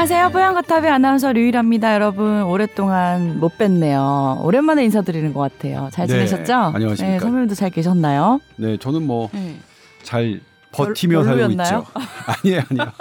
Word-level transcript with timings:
안녕하세요. 0.00 0.30
뽀얀거탑의 0.30 0.88
아나운서 0.92 1.32
류일합니다. 1.32 1.92
여러분 1.92 2.44
오랫동안 2.44 3.40
못 3.40 3.58
뵀네요. 3.58 4.44
오랜만에 4.44 4.84
인사드리는 4.84 5.32
것 5.34 5.40
같아요. 5.40 5.88
잘 5.90 6.06
네, 6.06 6.12
지내셨죠? 6.24 6.54
안녕하십니까. 6.54 7.14
네, 7.14 7.18
선배님도 7.18 7.56
잘 7.56 7.70
계셨나요? 7.70 8.38
네, 8.54 8.76
저는 8.76 9.04
뭐잘 9.04 10.34
네. 10.34 10.40
버티며 10.70 11.24
별- 11.24 11.38
살고? 11.40 11.50
있죠. 11.50 11.84
아니에요, 12.44 12.62
아니에요. 12.70 12.92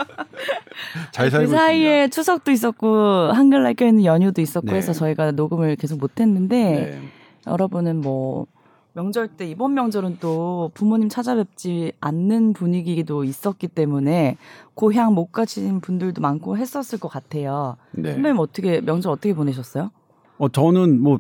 잘 1.12 1.30
살고 1.30 1.46
그 1.46 1.56
사이에 1.56 2.06
있습니다. 2.06 2.16
추석도 2.16 2.50
있었고 2.50 3.30
한글날 3.32 3.76
껴있는 3.76 4.04
연휴도 4.04 4.42
있었고 4.42 4.72
네. 4.72 4.78
해서 4.78 4.92
저희가 4.92 5.30
녹음을 5.34 5.76
계속 5.76 6.00
못했는데 6.00 6.56
네. 6.58 7.02
여러분은 7.46 8.02
뭐 8.02 8.48
명절 8.98 9.28
때 9.28 9.48
이번 9.48 9.76
명절은 9.76 10.18
또 10.20 10.72
부모님 10.74 11.08
찾아뵙지 11.08 11.92
않는 12.02 12.54
분위기도 12.54 13.24
있었기 13.24 13.68
때문에 13.68 14.38
고향 14.74 15.14
못 15.14 15.32
가신 15.32 15.82
분들도 15.82 16.20
많고 16.20 16.58
했었을 16.58 17.00
것 17.00 17.08
같아요. 17.08 17.78
네. 17.92 18.14
선배님 18.14 18.40
어떻게 18.40 18.82
명절 18.82 19.12
어떻게 19.12 19.36
보내셨어요? 19.36 19.92
어, 20.40 20.50
저는 20.50 21.00
뭐 21.00 21.20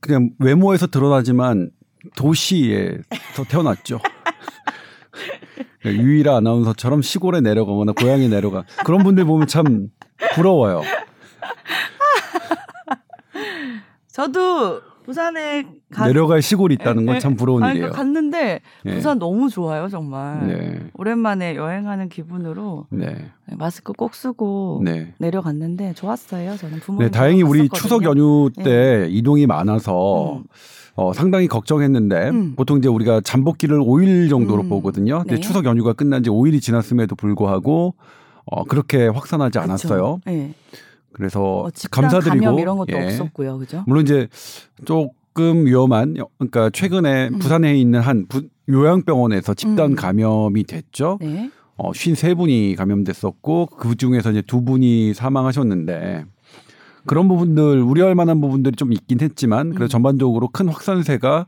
그냥 0.00 0.30
외모에서 0.38 0.86
드러나지만 0.86 1.70
도시에서 2.16 3.44
태어났죠. 3.50 4.00
유일한 5.84 6.36
아나운서처럼 6.36 7.02
시골에 7.02 7.42
내려가거나 7.42 7.92
고향에 7.92 8.28
내려가 8.28 8.64
그런 8.86 9.02
분들 9.02 9.26
보면 9.26 9.46
참 9.46 9.90
부러워요. 10.34 10.80
저도 14.08 14.87
부산에 15.08 15.64
가 15.90 16.06
내려갈 16.06 16.42
시골이 16.42 16.74
있다는 16.74 17.06
건 17.06 17.16
에, 17.16 17.18
참 17.18 17.34
부러운 17.34 17.62
아니, 17.62 17.76
일이에요. 17.78 17.92
그러니까 17.92 17.96
갔는데 17.96 18.60
네. 18.84 18.94
부산 18.94 19.18
너무 19.18 19.48
좋아요 19.48 19.88
정말. 19.88 20.46
네. 20.46 20.80
오랜만에 20.92 21.56
여행하는 21.56 22.10
기분으로 22.10 22.84
네. 22.90 23.30
마스크 23.56 23.94
꼭 23.94 24.14
쓰고 24.14 24.82
네. 24.84 25.14
내려갔는데 25.16 25.94
좋았어요. 25.94 26.58
저는 26.58 26.80
부모님. 26.80 27.06
네, 27.06 27.10
다행히 27.10 27.42
우리. 27.42 27.70
추석 27.70 28.04
연휴 28.04 28.50
때 28.54 29.06
이동이 29.08 29.46
많아서 29.46 30.36
음. 30.40 30.44
어, 30.94 31.14
상당히 31.14 31.48
걱정했는데 31.48 32.28
음. 32.28 32.54
보통 32.54 32.76
이제 32.76 32.88
우리가 32.88 33.22
잠복기를 33.22 33.78
5일 33.78 34.28
정도로 34.28 34.64
음. 34.64 34.68
보거든요. 34.68 35.20
근데 35.20 35.36
네. 35.36 35.40
추석 35.40 35.64
연휴가 35.64 35.94
끝난 35.94 36.22
지 36.22 36.28
5일이 36.28 36.60
지났음에도 36.60 37.16
불구하고 37.16 37.94
어, 38.44 38.64
그렇게 38.64 39.06
확산하지 39.06 39.58
않았어요. 39.58 40.20
네. 40.26 40.52
그래서 41.18 41.42
어, 41.42 41.68
감사드리고 41.90 42.44
감염 42.44 42.58
이런 42.60 42.78
것도 42.78 42.92
예. 42.96 43.04
없었고요, 43.06 43.58
그죠? 43.58 43.84
물론 43.86 44.04
이제 44.04 44.28
조금 44.84 45.66
위험한 45.66 46.16
그러니까 46.38 46.70
최근에 46.70 47.28
음. 47.28 47.38
부산에 47.40 47.76
있는 47.76 48.00
한 48.00 48.26
부- 48.28 48.48
요양병원에서 48.68 49.54
집단 49.54 49.90
음. 49.92 49.96
감염이 49.96 50.62
됐죠. 50.64 51.18
네. 51.20 51.50
어, 51.76 51.90
53분이 51.92 52.76
감염됐었고 52.76 53.66
그 53.66 53.96
중에서 53.96 54.30
이제 54.30 54.42
두 54.42 54.62
분이 54.64 55.12
사망하셨는데 55.14 56.24
그런 57.06 57.28
부분들 57.28 57.80
우려할 57.82 58.14
만한 58.14 58.40
부분들이 58.40 58.76
좀 58.76 58.92
있긴 58.92 59.20
했지만 59.20 59.70
그래도 59.70 59.84
음. 59.84 59.88
전반적으로 59.88 60.48
큰 60.48 60.68
확산세가 60.68 61.46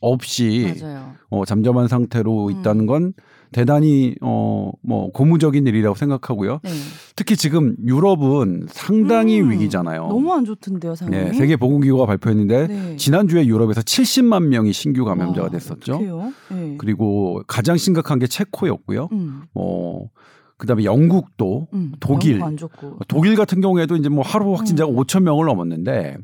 없이 0.00 0.74
맞아요. 0.80 1.12
어, 1.30 1.44
잠잠한 1.44 1.88
상태로 1.88 2.46
음. 2.46 2.50
있다는 2.50 2.86
건 2.86 3.14
대단히 3.52 4.14
어, 4.20 4.72
뭐 4.82 5.10
고무적인 5.12 5.66
일이라고 5.66 5.94
생각하고요. 5.94 6.60
네. 6.62 6.70
특히 7.14 7.36
지금 7.36 7.76
유럽은 7.84 8.66
상당히 8.70 9.40
음. 9.40 9.50
위기잖아요. 9.50 10.08
너무 10.08 10.32
안 10.32 10.44
좋던데요, 10.44 10.94
상황이. 10.94 11.16
네, 11.16 11.32
세계 11.34 11.56
보건기구가 11.56 12.06
발표했는데 12.06 12.66
네. 12.66 12.96
지난주에 12.96 13.46
유럽에서 13.46 13.82
70만 13.82 14.46
명이 14.46 14.72
신규 14.72 15.04
감염자가 15.04 15.44
와, 15.44 15.50
됐었죠. 15.50 16.32
네. 16.50 16.74
그리고 16.78 17.42
가장 17.46 17.76
심각한 17.76 18.18
게 18.18 18.26
체코였고요. 18.26 19.08
음, 19.12 19.42
어, 19.54 20.08
그다음에 20.56 20.84
영국도 20.84 21.68
음, 21.74 21.92
독일. 22.00 22.38
너무 22.38 22.48
안 22.48 22.56
좋고. 22.56 22.98
독일 23.08 23.36
같은 23.36 23.60
경우에도 23.60 23.96
이제 23.96 24.08
뭐 24.08 24.24
하루 24.24 24.54
확진자가 24.54 24.90
음. 24.90 24.96
5천 24.96 25.22
명을 25.22 25.46
넘었는데 25.46 26.16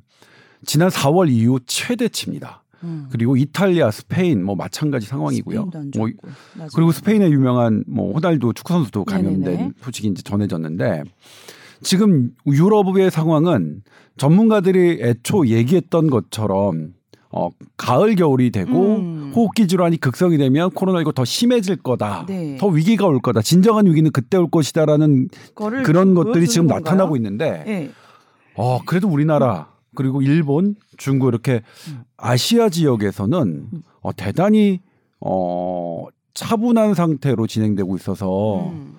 지난 0.65 0.89
4월 0.89 1.31
이후 1.31 1.59
최대치입니다. 1.67 2.65
음. 2.85 3.09
그리고 3.11 3.37
이탈리아, 3.37 3.91
스페인 3.91 4.45
뭐 4.45 4.55
마찬가지 4.55 5.07
상황이고요. 5.07 5.71
뭐. 5.97 6.09
그리고 6.75 6.93
스페인의 6.93 7.33
유명한 7.33 7.85
뭐 7.87 8.13
호날두 8.13 8.53
축구 8.55 8.73
선수도 8.73 9.05
감염된 9.05 9.41
네네네. 9.43 9.73
소식이 9.81 10.09
이제 10.09 10.23
전해졌는데 10.23 11.03
지금 11.83 12.31
유럽의 12.47 13.11
상황은 13.11 13.83
전문가들이 14.17 14.99
애초 15.03 15.47
얘기했던 15.47 16.11
것처럼 16.11 16.95
어, 17.31 17.51
가을 17.77 18.15
겨울이 18.15 18.51
되고 18.51 18.97
음. 18.97 19.33
호흡기 19.35 19.69
질환이 19.69 19.99
극성이 19.99 20.39
되면 20.39 20.71
코로나19 20.71 21.15
더 21.15 21.25
심해질 21.25 21.77
거다. 21.77 22.25
네. 22.27 22.57
더 22.59 22.69
위기가 22.69 23.07
올 23.07 23.21
거다. 23.21 23.43
진정한 23.43 23.87
위기는 23.87 24.11
그때 24.11 24.39
올 24.39 24.51
것이다라는 24.51 25.29
그런 25.55 26.15
것들이 26.15 26.49
지금 26.49 26.69
건가요? 26.69 26.81
나타나고 26.81 27.17
있는데 27.17 27.65
네. 27.67 27.91
어, 28.55 28.81
그래도 28.85 29.09
우리나라 29.09 29.69
그리고 29.99 30.23
일본, 30.23 30.77
중국 30.97 31.27
이렇게 31.27 31.63
음. 31.89 32.05
아시아 32.17 32.69
지역에서는 32.69 33.69
어, 34.01 34.13
대단히 34.13 34.81
어, 35.21 36.07
차분한 36.35 36.95
상태로 36.95 37.49
진행되고 37.49 37.97
있어서 37.97 38.71
음. 38.71 38.95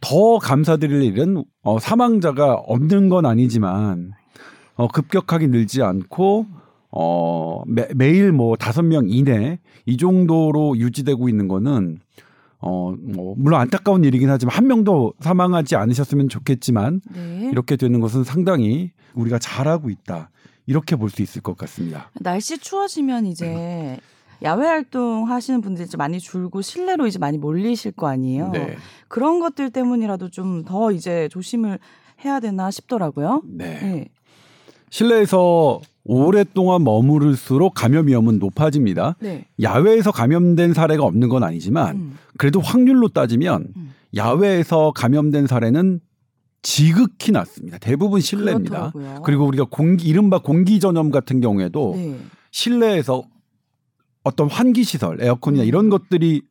더 0.00 0.38
감사드릴 0.38 1.04
일은 1.04 1.44
어, 1.62 1.78
사망자가 1.78 2.54
없는 2.54 3.08
건 3.10 3.26
아니지만 3.26 4.10
어, 4.74 4.88
급격하게 4.88 5.46
늘지 5.46 5.84
않고 5.84 6.46
어, 6.90 7.62
매, 7.68 7.86
매일 7.94 8.32
뭐 8.32 8.56
다섯 8.56 8.82
명 8.82 9.08
이내 9.08 9.60
이 9.86 9.96
정도로 9.96 10.78
유지되고 10.78 11.28
있는 11.28 11.46
거는 11.46 12.00
어, 12.60 12.92
뭐 12.98 13.34
물론 13.38 13.60
안타까운 13.60 14.04
일이긴 14.04 14.28
하지만 14.30 14.54
한 14.54 14.66
명도 14.66 15.14
사망하지 15.20 15.76
않으셨으면 15.76 16.28
좋겠지만 16.28 17.00
네. 17.14 17.48
이렇게 17.50 17.76
되는 17.76 18.00
것은 18.00 18.24
상당히 18.24 18.92
우리가 19.14 19.38
잘하고 19.38 19.90
있다. 19.90 20.30
이렇게 20.66 20.94
볼 20.96 21.10
수 21.10 21.22
있을 21.22 21.40
것 21.42 21.56
같습니다. 21.56 22.10
날씨 22.20 22.58
추워지면 22.58 23.26
이제 23.26 23.98
야외 24.42 24.66
활동 24.66 25.28
하시는 25.28 25.60
분들이 25.60 25.88
좀 25.88 25.98
많이 25.98 26.20
줄고 26.20 26.62
실내로 26.62 27.06
이제 27.06 27.18
많이 27.18 27.38
몰리실 27.38 27.92
거 27.92 28.06
아니에요. 28.08 28.50
네. 28.50 28.76
그런 29.08 29.40
것들 29.40 29.70
때문이라도 29.70 30.28
좀 30.30 30.64
더 30.64 30.92
이제 30.92 31.28
조심을 31.30 31.78
해야 32.24 32.38
되나 32.40 32.70
싶더라고요. 32.70 33.42
네. 33.46 33.80
네. 33.80 34.08
실내에서 34.90 35.80
오랫동안 36.04 36.82
머무를수록 36.84 37.74
감염 37.74 38.06
위험은 38.06 38.38
높아집니다. 38.38 39.16
네. 39.20 39.46
야외에서 39.60 40.12
감염된 40.12 40.74
사례가 40.74 41.04
없는 41.04 41.28
건 41.28 41.42
아니지만 41.42 41.96
음. 41.96 42.18
그래도 42.36 42.60
확률로 42.60 43.08
따지면 43.08 43.68
음. 43.76 43.94
야외에서 44.14 44.92
감염된 44.94 45.46
사례는 45.46 46.00
지극히 46.62 47.32
낮습니다. 47.32 47.78
대부분 47.78 48.20
실내입니다. 48.20 48.90
그렇더라고요. 48.90 49.22
그리고 49.22 49.46
우리가 49.46 49.66
공기 49.70 50.08
이른바 50.08 50.38
공기 50.38 50.80
전염 50.80 51.10
같은 51.10 51.40
경우에도 51.40 51.94
네. 51.96 52.16
실내에서 52.50 53.22
어떤 54.22 54.50
환기 54.50 54.84
시설, 54.84 55.22
에어컨이나 55.22 55.64
음. 55.64 55.68
이런 55.68 55.88
것들이 55.88 56.42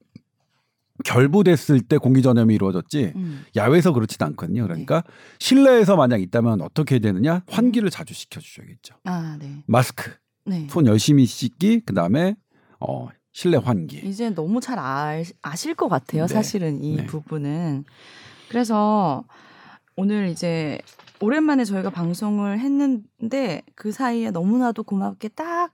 결부됐을 1.03 1.81
때 1.81 1.97
공기 1.97 2.21
전염이 2.21 2.53
이루어졌지 2.55 3.13
음. 3.15 3.45
야외에서 3.55 3.93
그렇지는 3.93 4.29
않거든요. 4.29 4.63
그러니까 4.63 5.03
실내에서 5.39 5.95
만약 5.95 6.21
있다면 6.21 6.61
어떻게 6.61 6.95
해야 6.95 6.99
되느냐? 6.99 7.43
환기를 7.49 7.89
자주 7.89 8.13
시켜 8.13 8.39
주셔야겠죠. 8.39 8.95
아, 9.05 9.37
네. 9.39 9.63
마스크, 9.65 10.11
네. 10.45 10.67
손 10.69 10.85
열심히 10.85 11.25
씻기, 11.25 11.81
그 11.85 11.93
다음에 11.93 12.35
어 12.79 13.07
실내 13.31 13.57
환기. 13.57 14.01
이제 14.03 14.29
너무 14.29 14.59
잘 14.59 14.79
아, 14.79 15.13
아실 15.41 15.75
것 15.75 15.87
같아요. 15.87 16.27
네. 16.27 16.33
사실은 16.33 16.83
이 16.83 16.97
네. 16.97 17.05
부분은. 17.05 17.85
그래서 18.49 19.23
오늘 19.95 20.29
이제 20.29 20.79
오랜만에 21.21 21.65
저희가 21.65 21.89
방송을 21.89 22.59
했는데 22.59 23.61
그 23.75 23.91
사이에 23.91 24.31
너무나도 24.31 24.83
고맙게 24.83 25.29
딱 25.29 25.71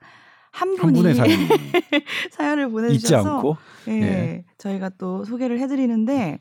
한한 0.55 0.77
분이 0.77 0.99
분의 1.01 1.15
사연 1.15 1.37
사연을 2.31 2.69
보내주셔서 2.69 3.57
예, 3.87 3.91
네. 3.91 4.45
저희가 4.57 4.89
또 4.97 5.25
소개를 5.25 5.59
해드리는데 5.59 6.39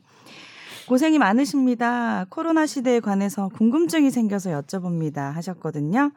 고생이 0.87 1.19
많으십니다. 1.19 2.27
코로나 2.29 2.65
시대에 2.65 3.01
관해서 3.01 3.49
궁금증이 3.49 4.11
생겨서 4.11 4.51
여쭤봅니다 4.51 5.33
하셨거든요. 5.33 6.13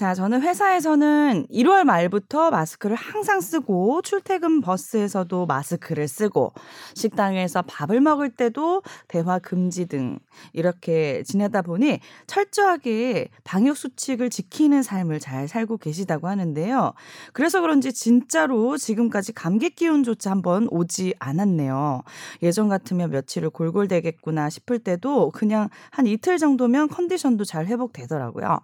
자, 0.00 0.14
저는 0.14 0.40
회사에서는 0.40 1.48
1월 1.52 1.84
말부터 1.84 2.50
마스크를 2.50 2.96
항상 2.96 3.42
쓰고 3.42 4.00
출퇴근 4.00 4.62
버스에서도 4.62 5.44
마스크를 5.44 6.08
쓰고 6.08 6.54
식당에서 6.94 7.60
밥을 7.60 8.00
먹을 8.00 8.30
때도 8.30 8.82
대화 9.08 9.38
금지 9.38 9.84
등 9.84 10.18
이렇게 10.54 11.22
지내다 11.24 11.60
보니 11.60 12.00
철저하게 12.26 13.28
방역 13.44 13.76
수칙을 13.76 14.30
지키는 14.30 14.82
삶을 14.82 15.20
잘 15.20 15.46
살고 15.48 15.76
계시다고 15.76 16.28
하는데요. 16.28 16.94
그래서 17.34 17.60
그런지 17.60 17.92
진짜로 17.92 18.78
지금까지 18.78 19.34
감기 19.34 19.68
기운조차 19.68 20.30
한번 20.30 20.66
오지 20.70 21.12
않았네요. 21.18 22.04
예전 22.42 22.70
같으면 22.70 23.10
며칠을 23.10 23.50
골골대겠구나 23.50 24.48
싶을 24.48 24.78
때도 24.78 25.30
그냥 25.32 25.68
한 25.90 26.06
이틀 26.06 26.38
정도면 26.38 26.88
컨디션도 26.88 27.44
잘 27.44 27.66
회복되더라고요. 27.66 28.60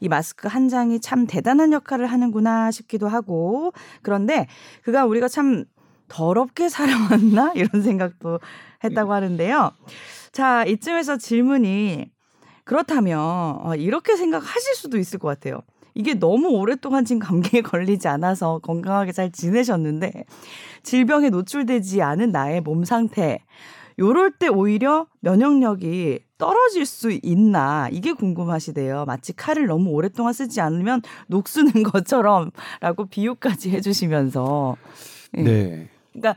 이 0.00 0.08
마스크 0.10 0.46
한 0.46 0.73
장이 0.74 1.00
참 1.00 1.26
대단한 1.26 1.72
역할을 1.72 2.06
하는구나 2.06 2.70
싶기도 2.72 3.08
하고 3.08 3.72
그런데 4.02 4.48
그가 4.82 5.06
우리가 5.06 5.28
참 5.28 5.64
더럽게 6.08 6.68
살아왔나 6.68 7.52
이런 7.56 7.82
생각도 7.82 8.40
했다고 8.82 9.12
하는데요. 9.12 9.70
자, 10.32 10.64
이쯤에서 10.64 11.16
질문이 11.16 12.10
그렇다면 12.64 13.18
어, 13.18 13.74
이렇게 13.76 14.16
생각하실 14.16 14.74
수도 14.74 14.98
있을 14.98 15.18
것 15.18 15.28
같아요. 15.28 15.60
이게 15.94 16.14
너무 16.14 16.48
오랫동안 16.48 17.04
지금 17.04 17.20
감기에 17.20 17.62
걸리지 17.62 18.08
않아서 18.08 18.58
건강하게 18.58 19.12
잘 19.12 19.30
지내셨는데 19.30 20.24
질병에 20.82 21.30
노출되지 21.30 22.02
않은 22.02 22.32
나의 22.32 22.60
몸 22.60 22.84
상태 22.84 23.38
요럴 23.98 24.32
때 24.32 24.48
오히려 24.48 25.06
면역력이 25.20 26.23
떨어질 26.38 26.84
수 26.86 27.10
있나 27.22 27.88
이게 27.92 28.12
궁금하시대요. 28.12 29.04
마치 29.06 29.32
칼을 29.32 29.66
너무 29.66 29.90
오랫동안 29.90 30.32
쓰지 30.32 30.60
않으면 30.60 31.02
녹쓰는 31.28 31.72
것처럼라고 31.84 33.06
비유까지 33.08 33.70
해주시면서 33.70 34.76
예. 35.38 35.42
네. 35.42 35.88
그러니까 36.12 36.36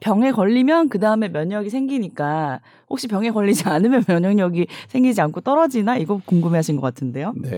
병에 0.00 0.32
걸리면 0.32 0.88
그 0.88 0.98
다음에 0.98 1.28
면역이 1.28 1.70
생기니까 1.70 2.60
혹시 2.90 3.08
병에 3.08 3.30
걸리지 3.30 3.64
않으면 3.68 4.04
면역력이 4.08 4.66
생기지 4.88 5.20
않고 5.20 5.40
떨어지나 5.40 5.96
이거 5.96 6.20
궁금해하신 6.24 6.76
것 6.76 6.82
같은데요. 6.82 7.32
네. 7.36 7.50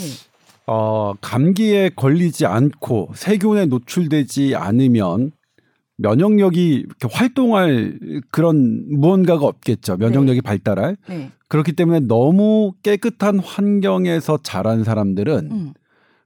예. 0.00 0.34
어, 0.66 1.12
감기에 1.20 1.90
걸리지 1.90 2.46
않고 2.46 3.10
세균에 3.14 3.66
노출되지 3.66 4.56
않으면 4.56 5.32
면역력이 5.96 6.74
이렇게 6.86 7.08
활동할 7.10 7.98
그런 8.30 8.84
무언가가 8.90 9.46
없겠죠. 9.46 9.96
면역력이 9.96 10.40
발달할. 10.42 10.96
네. 11.08 11.30
그렇기 11.48 11.72
때문에 11.72 12.00
너무 12.00 12.72
깨끗한 12.82 13.38
환경에서 13.38 14.38
자란 14.42 14.82
사람들은 14.82 15.48
음, 15.52 15.72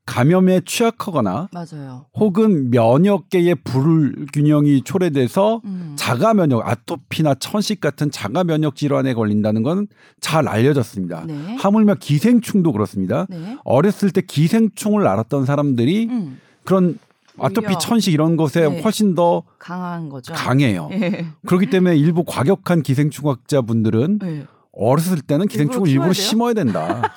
감염에 0.07 0.63
취약하거나 0.65 1.49
맞아요. 1.53 2.07
혹은 2.15 2.71
면역계의 2.71 3.57
불균형이 3.57 4.83
초래돼서 4.85 5.61
음. 5.67 5.93
자가 5.97 6.33
면역, 6.33 6.67
아토피나 6.67 7.35
천식 7.35 7.81
같은 7.83 8.11
자가 8.11 8.45
면역 8.45 8.75
질환에 8.75 9.13
걸린다는 9.13 9.63
건 9.63 9.87
잘 10.21 10.49
알려졌습니다. 10.49 11.25
네. 11.27 11.57
하물며 11.57 11.97
기생충도 12.01 12.73
그렇습니다. 12.73 13.27
네. 13.29 13.57
어렸을 13.65 14.11
때 14.11 14.21
기생충을 14.23 15.07
알았던 15.07 15.45
사람들이 15.45 16.07
음, 16.11 16.39
그런 16.65 16.99
아토피. 17.41 17.79
천식 17.81 18.13
이런 18.15 18.37
것에 18.37 18.69
네. 18.69 18.81
훨씬 18.83 19.15
더 19.15 19.43
강한 19.59 20.09
거죠. 20.09 20.33
강해요. 20.35 20.89
예. 20.93 21.27
그렇기 21.47 21.71
때문에 21.71 21.97
일부 21.97 22.25
과격한 22.25 22.83
기생충학자분들은 22.83 24.19
예. 24.25 24.47
어렸을 24.73 25.21
때는 25.21 25.49
기생충을 25.49 25.89
일부러 25.89 26.07
일부러? 26.07 26.13
심어야 26.13 26.55
된다. 26.55 27.15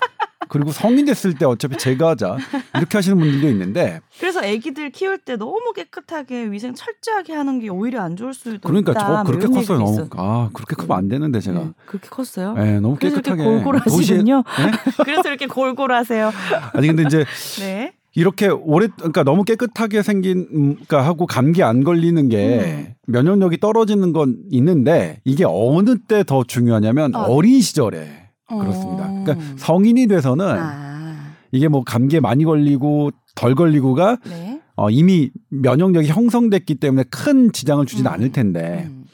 그리고 0.50 0.72
성인 0.74 1.06
됐을 1.06 1.34
때 1.36 1.46
어차피 1.46 1.78
제거하자 1.78 2.36
이렇게 2.76 2.98
하시는 2.98 3.18
분들도 3.18 3.48
있는데 3.52 4.02
그래서 4.20 4.42
아기들 4.42 4.90
키울 4.90 5.18
때 5.18 5.38
너무 5.38 5.72
깨끗하게 5.74 6.52
위생 6.52 6.74
철저하게 6.76 7.32
하는 7.32 7.60
게 7.62 7.70
오히려 7.70 8.02
안 8.02 8.18
좋을 8.18 8.34
수도 8.34 8.60
그러니까 8.68 8.92
있다. 8.92 9.00
저뭐 9.08 9.24
그렇게 9.24 9.48
컸어요. 9.48 9.78
너무 9.80 9.92
있어. 9.94 10.08
아 10.18 10.50
그렇게 10.52 10.76
크면 10.76 10.98
안 10.98 11.08
되는데 11.08 11.40
제가 11.40 11.58
네, 11.60 11.72
그렇게 11.86 12.10
컸어요. 12.10 12.56
예, 12.58 12.82
너무 12.82 12.98
그래서 13.00 13.16
이렇게 13.16 13.32
깨끗하게 13.32 13.44
골골하시군요. 13.50 14.44
도시에- 14.44 14.66
네? 14.66 14.72
그래서 15.06 15.30
이렇게 15.30 15.48
골골하세요. 15.48 16.32
아니 16.74 16.88
근데 16.88 17.04
이제 17.04 17.24
네. 17.62 17.94
이렇게 18.14 18.48
오래 18.48 18.88
그러니까 18.98 19.24
너무 19.24 19.44
깨끗하게 19.44 20.04
생긴 20.04 20.48
음, 20.54 20.74
그러니까 20.74 21.06
하고 21.06 21.26
감기 21.26 21.64
안 21.64 21.84
걸리는 21.84 22.28
게 22.30 22.96
면역력이 23.08 23.60
떨어지는 23.60 24.12
건 24.14 24.38
있는데 24.52 25.22
이게 25.24 25.46
어느 25.48 25.98
때 25.98 26.24
더 26.24 26.44
중요하냐면 26.44 27.16
아. 27.16 27.24
어린 27.24 27.62
시절에 27.62 28.08
그렇습니다. 28.48 29.10
어. 29.10 29.24
그러니까 29.24 29.56
성인이 29.58 30.08
돼서는 30.08 30.46
아. 30.46 31.36
이게 31.52 31.68
뭐 31.68 31.84
감기에 31.84 32.20
많이 32.20 32.44
걸리고 32.44 33.12
덜 33.36 33.56
걸리고가 33.56 34.18
네. 34.28 34.62
어, 34.76 34.90
이미 34.90 35.30
면역력이 35.50 36.08
형성됐기 36.08 36.76
때문에 36.76 37.04
큰 37.10 37.52
지장을 37.52 37.86
주지는 37.86 38.12
음. 38.12 38.14
않을 38.14 38.32
텐데 38.32 38.88
음. 38.90 39.06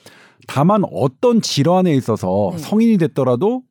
다만 0.47 0.83
어떤 0.91 1.41
질환에 1.41 1.93
있어서 1.95 2.51
네. 2.53 2.57
성인이 2.59 2.97
됐더라도 2.97 3.61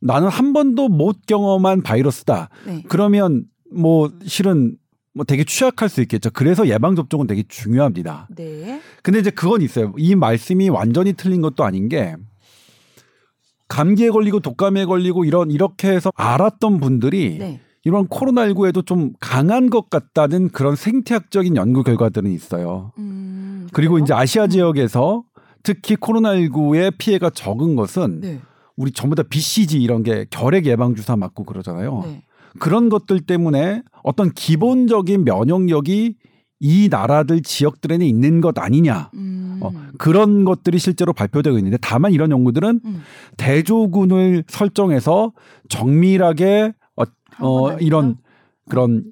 나는 0.00 0.28
한 0.28 0.52
번도 0.52 0.88
못 0.88 1.16
경험한 1.26 1.82
바이러스다. 1.82 2.50
네. 2.66 2.82
그러면 2.88 3.44
뭐 3.72 4.10
실은 4.24 4.76
뭐 5.14 5.24
되게 5.24 5.44
취약할 5.44 5.88
수 5.88 6.02
있겠죠. 6.02 6.30
그래서 6.30 6.68
예방 6.68 6.94
접종은 6.94 7.26
되게 7.26 7.42
중요합니다. 7.48 8.28
네. 8.36 8.80
근데 9.02 9.18
이제 9.18 9.30
그건 9.30 9.62
있어요. 9.62 9.94
이 9.96 10.14
말씀이 10.14 10.68
완전히 10.68 11.14
틀린 11.14 11.40
것도 11.40 11.64
아닌 11.64 11.88
게 11.88 12.16
감기에 13.68 14.10
걸리고 14.10 14.40
독감에 14.40 14.84
걸리고 14.84 15.24
이런 15.24 15.50
이렇게 15.50 15.88
해서 15.88 16.12
알았던 16.14 16.80
분들이 16.80 17.38
네. 17.38 17.60
이런 17.84 18.08
코로나19에도 18.08 18.84
좀 18.84 19.12
강한 19.20 19.70
것 19.70 19.88
같다는 19.88 20.50
그런 20.50 20.76
생태학적인 20.76 21.56
연구 21.56 21.82
결과들은 21.82 22.30
있어요. 22.32 22.92
음, 22.98 23.68
그리고 23.72 23.94
그래요? 23.94 24.04
이제 24.04 24.12
아시아 24.12 24.48
지역에서 24.48 25.24
특히 25.62 25.96
코로나19의 25.96 26.98
피해가 26.98 27.30
적은 27.30 27.76
것은 27.76 28.20
네. 28.20 28.40
우리 28.76 28.92
전부 28.92 29.14
다 29.14 29.22
BCG 29.22 29.80
이런 29.82 30.02
게 30.02 30.26
결핵 30.30 30.66
예방 30.66 30.94
주사 30.94 31.16
맞고 31.16 31.44
그러잖아요. 31.44 32.02
네. 32.04 32.22
그런 32.58 32.88
것들 32.88 33.20
때문에 33.20 33.82
어떤 34.02 34.32
기본적인 34.32 35.24
면역력이 35.24 36.16
이 36.58 36.88
나라들 36.90 37.42
지역들에는 37.42 38.04
있는 38.06 38.40
것 38.40 38.58
아니냐. 38.58 39.10
음. 39.14 39.58
어, 39.60 39.72
그런 39.98 40.44
것들이 40.44 40.78
실제로 40.78 41.12
발표되고 41.12 41.58
있는데 41.58 41.76
다만 41.80 42.12
이런 42.12 42.30
연구들은 42.30 42.80
음. 42.84 43.02
대조군을 43.36 44.44
설정해서 44.48 45.32
정밀하게 45.68 46.72
어, 46.96 47.02
어, 47.40 47.68
건 47.68 47.80
이런? 47.80 48.16
그런 48.68 49.04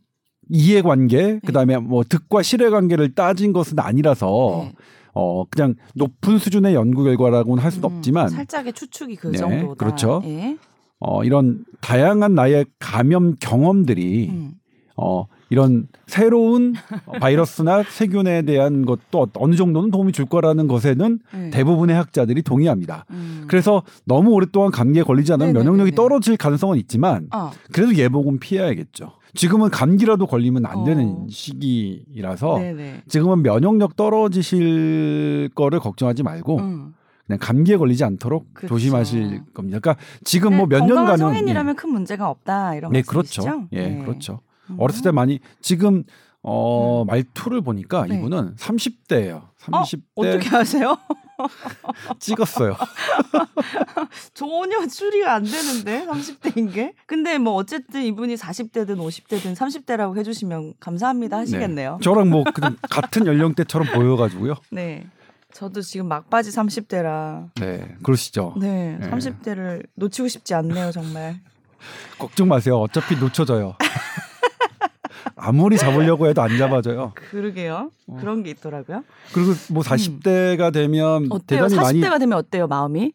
이해관계 0.51 1.41
그다음에 1.47 1.79
뭐 1.79 2.05
득과 2.05 2.43
실의 2.43 2.71
관계를 2.71 3.15
따진 3.15 3.53
것은 3.53 3.79
아니라서 3.79 4.65
네. 4.65 4.75
어 5.15 5.45
그냥 5.49 5.75
높은 5.95 6.39
수준의 6.39 6.75
연구 6.75 7.05
결과라고는 7.05 7.63
할 7.63 7.71
수는 7.71 7.89
음, 7.89 7.97
없지만 7.97 8.29
살짝의 8.29 8.73
추측이 8.73 9.17
그 9.17 9.29
네, 9.29 9.39
정도다. 9.39 9.75
그렇죠. 9.75 10.23
예. 10.25 10.59
어 11.07 11.23
이런 11.23 11.65
다양한 11.83 12.35
나의 12.35 12.65
감염 12.79 13.37
경험들이 13.39 14.31
음. 14.31 14.53
어 14.97 15.27
이런 15.51 15.87
새로운 16.07 16.75
바이러스나 17.21 17.83
세균에 17.89 18.43
대한 18.43 18.87
것도 18.87 19.29
어느 19.35 19.55
정도는 19.55 19.91
도움이 19.91 20.13
줄 20.13 20.25
거라는 20.25 20.67
것에는 20.67 21.19
네. 21.35 21.51
대부분의 21.51 21.95
학자들이 21.95 22.41
동의합니다. 22.43 23.05
음. 23.11 23.45
그래서 23.49 23.83
너무 24.07 24.31
오랫동안 24.31 24.71
감기에 24.71 25.03
걸리지 25.03 25.33
않으면 25.35 25.49
네네네네. 25.53 25.65
면역력이 25.71 25.95
떨어질 25.95 26.39
가능성은 26.39 26.79
있지만 26.79 27.29
어. 27.35 27.51
그래도 27.71 27.95
예복은 27.95 28.39
피해야겠죠. 28.39 29.13
지금은 29.35 29.69
감기라도 29.69 30.27
걸리면 30.27 30.65
안 30.65 30.85
되는 30.85 31.05
어. 31.07 31.27
시기라서 31.29 32.59
네네. 32.59 33.03
지금은 33.09 33.43
면역력 33.43 33.97
떨어지실 33.97 35.51
거를 35.55 35.81
걱정하지 35.81 36.23
말고 36.23 36.59
음. 36.61 36.95
그냥 37.27 37.39
감기에 37.41 37.77
걸리지 37.77 38.05
않도록 38.05 38.53
그쵸. 38.53 38.69
조심하실 38.69 39.43
겁니다. 39.55 39.79
그러니까 39.81 39.97
지금 40.25 40.57
뭐몇 40.57 40.83
네, 40.83 40.89
건강한 40.89 41.05
년간은 41.19 41.35
성인이라면 41.35 41.77
큰 41.77 41.91
문제가 41.91 42.29
없다 42.29 42.75
이런 42.75 42.93
네, 42.93 43.03
말씀이시죠? 43.07 43.43
그렇죠. 43.43 43.69
예, 43.73 43.89
네. 43.89 43.99
그렇죠. 44.05 44.41
음. 44.71 44.77
어렸을 44.79 45.03
때 45.03 45.11
많이 45.11 45.41
지금 45.61 46.05
어 46.43 47.05
말투를 47.07 47.63
보니까 47.63 48.07
네. 48.07 48.19
이분은 48.19 48.57
30대예요. 48.57 49.49
30대 49.59 50.03
어떻게 50.15 50.49
하세요? 50.51 50.99
찍었어요. 52.21 52.77
전혀 54.35 54.87
추리가 54.87 55.35
안 55.35 55.45
되는데 55.45 56.07
30대인 56.07 56.73
게. 56.73 56.93
근데 57.07 57.39
뭐 57.39 57.55
어쨌든 57.55 58.03
이분이 58.03 58.35
40대든 58.35 58.99
50대든 58.99 59.57
30대라고 59.57 60.19
해주시면 60.19 60.75
감사합니다 60.79 61.39
하시겠네요. 61.39 61.99
저랑 62.03 62.29
뭐 62.29 62.45
같은 62.91 63.27
연령대처럼 63.27 63.89
보여가지고요. 63.95 64.55
네. 64.71 65.07
저도 65.55 65.81
지금 65.83 66.09
막바지 66.09 66.51
30대라. 66.51 67.49
네, 67.61 67.95
그러시죠. 68.03 68.55
네, 68.59 68.97
네. 69.01 69.09
30대를 69.09 69.87
놓치고 69.95 70.27
싶지 70.29 70.53
않네요, 70.55 70.91
정말. 70.91 71.37
걱정 72.19 72.49
마세요. 72.49 72.79
어차피 72.81 73.17
놓쳐져요. 73.17 73.77
아무리 75.37 75.77
잡으려고 75.79 76.27
해도 76.27 76.43
안 76.43 76.57
잡아져요. 76.59 77.13
그러게요. 77.15 77.91
어. 78.09 78.17
그런 78.21 78.43
게 78.43 78.51
있더라고요. 78.51 79.05
그리고 79.33 79.53
뭐 79.71 79.83
40대가 79.83 80.73
되면 80.73 81.25
음. 81.25 81.29
어때요? 81.31 81.69
대단히 81.69 82.01
40대가 82.01 82.09
많이 82.11 82.19
되면 82.19 82.39
어때요, 82.39 82.67
마음이? 82.67 83.13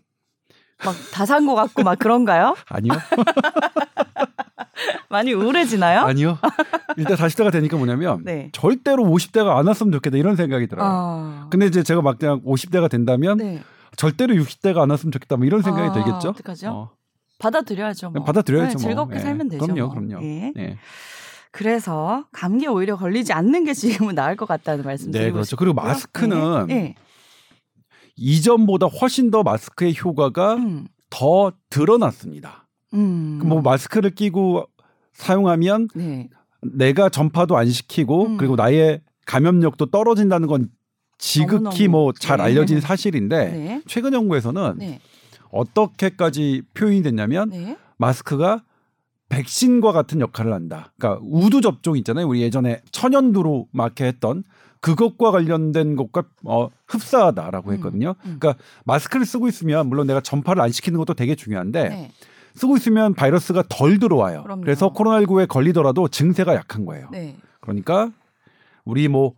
막 0.86 0.96
다 1.12 1.26
산 1.26 1.46
것 1.46 1.56
같고 1.56 1.84
막 1.84 2.00
그런가요? 2.00 2.56
아니요. 2.70 2.94
많이 5.10 5.34
우울해지나요? 5.34 6.02
아니요. 6.02 6.38
일단 7.00 7.18
40대가 7.18 7.52
되니까 7.52 7.78
뭐냐면 7.78 8.22
네. 8.24 8.50
절대로 8.52 9.04
50대가 9.04 9.58
안 9.58 9.68
왔으면 9.68 9.92
좋겠다 9.94 10.18
이런 10.18 10.36
생각이 10.36 10.68
들어요. 10.68 10.86
아. 10.88 11.48
근데 11.50 11.66
이제 11.66 11.84
제가 11.84 12.02
막 12.02 12.20
그냥 12.20 12.42
50대가 12.44 12.90
된다면 12.90 13.38
네. 13.38 13.62
절대로 13.96 14.34
60대가 14.36 14.80
안 14.80 14.90
왔으면 14.90 15.12
좋겠다 15.12 15.38
뭐 15.38 15.46
이런 15.46 15.62
생각이 15.62 15.90
아, 15.90 15.92
들겠죠. 15.94 16.30
어떡하죠? 16.30 16.70
어, 16.70 16.92
받아들여야죠. 17.40 18.12
뭐. 18.12 18.24
받아들여야죠. 18.24 18.78
네, 18.78 18.84
뭐. 18.84 18.90
즐겁게 18.90 19.16
예. 19.16 19.20
살면 19.20 19.50
되죠. 19.50 19.66
그럼요, 19.66 19.82
뭐. 19.82 19.96
그럼요. 19.96 20.26
예. 20.26 20.52
네. 20.56 20.78
그래서 21.52 22.26
감기에 22.32 22.68
오히려 22.68 22.96
걸리지 22.96 23.34
않는 23.34 23.64
게 23.64 23.74
지금은 23.74 24.16
나을 24.16 24.36
것 24.36 24.48
같다는 24.48 24.84
말씀 24.84 25.12
네, 25.12 25.20
드리고 25.20 25.34
그렇죠. 25.36 25.50
싶고요. 25.50 25.74
그리고 25.74 25.82
마스크는 25.82 26.68
네. 26.68 26.74
네. 26.74 26.96
이전보다 28.16 28.88
훨씬 28.88 29.32
더 29.32 29.44
마스크의 29.44 29.96
효과가 29.98 30.56
음. 30.56 30.88
더 31.10 31.52
드러났습니다. 31.70 32.68
음. 32.94 33.42
뭐 33.44 33.62
마스크를 33.62 34.12
끼고 34.12 34.68
사용하면 35.14 35.88
네. 35.96 36.30
내가 36.62 37.10
전파도 37.10 37.58
안 37.58 37.70
시키고 37.70 38.28
음. 38.28 38.38
그리고 38.38 38.56
나의 38.56 39.02
감염력도 39.26 39.88
떨어진다는 39.88 40.48
건 40.48 40.70
지극히 41.18 41.88
너무너무, 41.88 41.90
뭐잘 41.90 42.38
네. 42.38 42.44
알려진 42.44 42.80
사실인데 42.80 43.52
네. 43.52 43.82
최근 43.86 44.14
연구에서는 44.14 44.78
네. 44.78 45.00
어떻게까지 45.52 46.64
표현이 46.74 47.04
됐냐면 47.04 47.50
네. 47.50 47.78
마스크가 47.98 48.64
백신과 49.28 49.92
같은 49.92 50.22
역할을 50.22 50.54
한다. 50.54 50.92
그러니까 50.98 51.22
우두 51.24 51.62
접종 51.62 51.98
있잖아요. 51.98 52.28
우리 52.28 52.42
예전에 52.42 52.82
천연두로 52.92 53.68
막 53.72 53.86
이렇게 53.86 54.06
했던 54.06 54.44
그것과 54.82 55.32
관련된 55.32 55.96
것과 55.96 56.24
어, 56.46 56.70
흡사하다라고 56.88 57.70
음, 57.70 57.76
했거든요. 57.76 58.16
음. 58.26 58.38
그러니까 58.40 58.56
마스크를 58.86 59.26
쓰고 59.26 59.48
있으면 59.48 59.88
물론 59.88 60.08
내가 60.08 60.22
전파를 60.22 60.62
안 60.62 60.72
시키는 60.72 60.98
것도 60.98 61.14
되게 61.14 61.36
중요한데 61.36 61.90
네. 61.90 62.12
쓰고 62.56 62.78
있으면 62.78 63.14
바이러스가 63.14 63.64
덜 63.70 64.00
들어와요. 64.00 64.44
그럼요. 64.44 64.62
그래서 64.62 64.92
코로나19에 64.94 65.48
걸리더라도 65.48 66.08
증세가 66.08 66.56
약한 66.56 66.86
거예요. 66.86 67.08
네. 67.12 67.36
그러니까 67.62 68.12
우리 68.86 69.08
뭐 69.08 69.34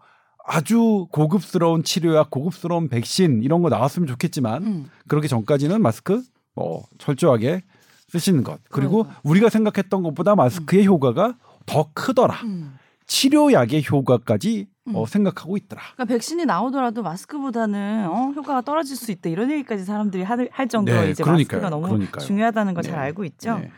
아주 0.46 1.08
고급스러운 1.12 1.84
치료약, 1.84 2.30
고급스러운 2.32 2.90
백신 2.90 3.44
이런 3.44 3.62
거 3.62 3.70
나왔으면 3.70 4.08
좋겠지만 4.08 4.64
음. 4.64 4.90
그러기 5.08 5.28
전까지는 5.28 5.82
마스크 5.82 6.22
뭐 6.56 6.84
철저하게 6.98 7.62
쓰시는 8.10 8.44
것. 8.44 8.60
그리고 8.70 9.04
그러니까요. 9.04 9.22
우리가 9.24 9.50
생각했던 9.50 10.04
것보다 10.04 10.36
마스크의 10.36 10.86
효과가 10.86 11.36
더 11.66 11.90
크더라. 11.94 12.36
음. 12.44 12.78
치료약의 13.06 13.86
효과까지 13.90 14.68
어, 14.88 15.02
음. 15.02 15.06
생각하고 15.06 15.58
있더라. 15.58 15.82
그러니까 15.94 16.06
백신이 16.06 16.46
나오더라도 16.46 17.04
마스크보다는 17.04 18.08
어, 18.10 18.32
효과가 18.36 18.62
떨어질 18.62 18.96
수 18.96 19.12
있다 19.12 19.30
이런 19.30 19.52
얘기까지 19.52 19.84
사람들이 19.86 20.24
할, 20.24 20.50
할 20.52 20.68
정도로 20.68 21.02
네, 21.02 21.12
이제 21.12 21.24
그러니까요. 21.24 21.62
마스크가 21.62 21.70
너무 21.70 21.88
그러니까요. 21.88 22.26
중요하다는 22.26 22.74
걸잘 22.74 22.94
네. 22.94 23.00
알고 23.00 23.24
있죠. 23.26 23.60
네. 23.60 23.72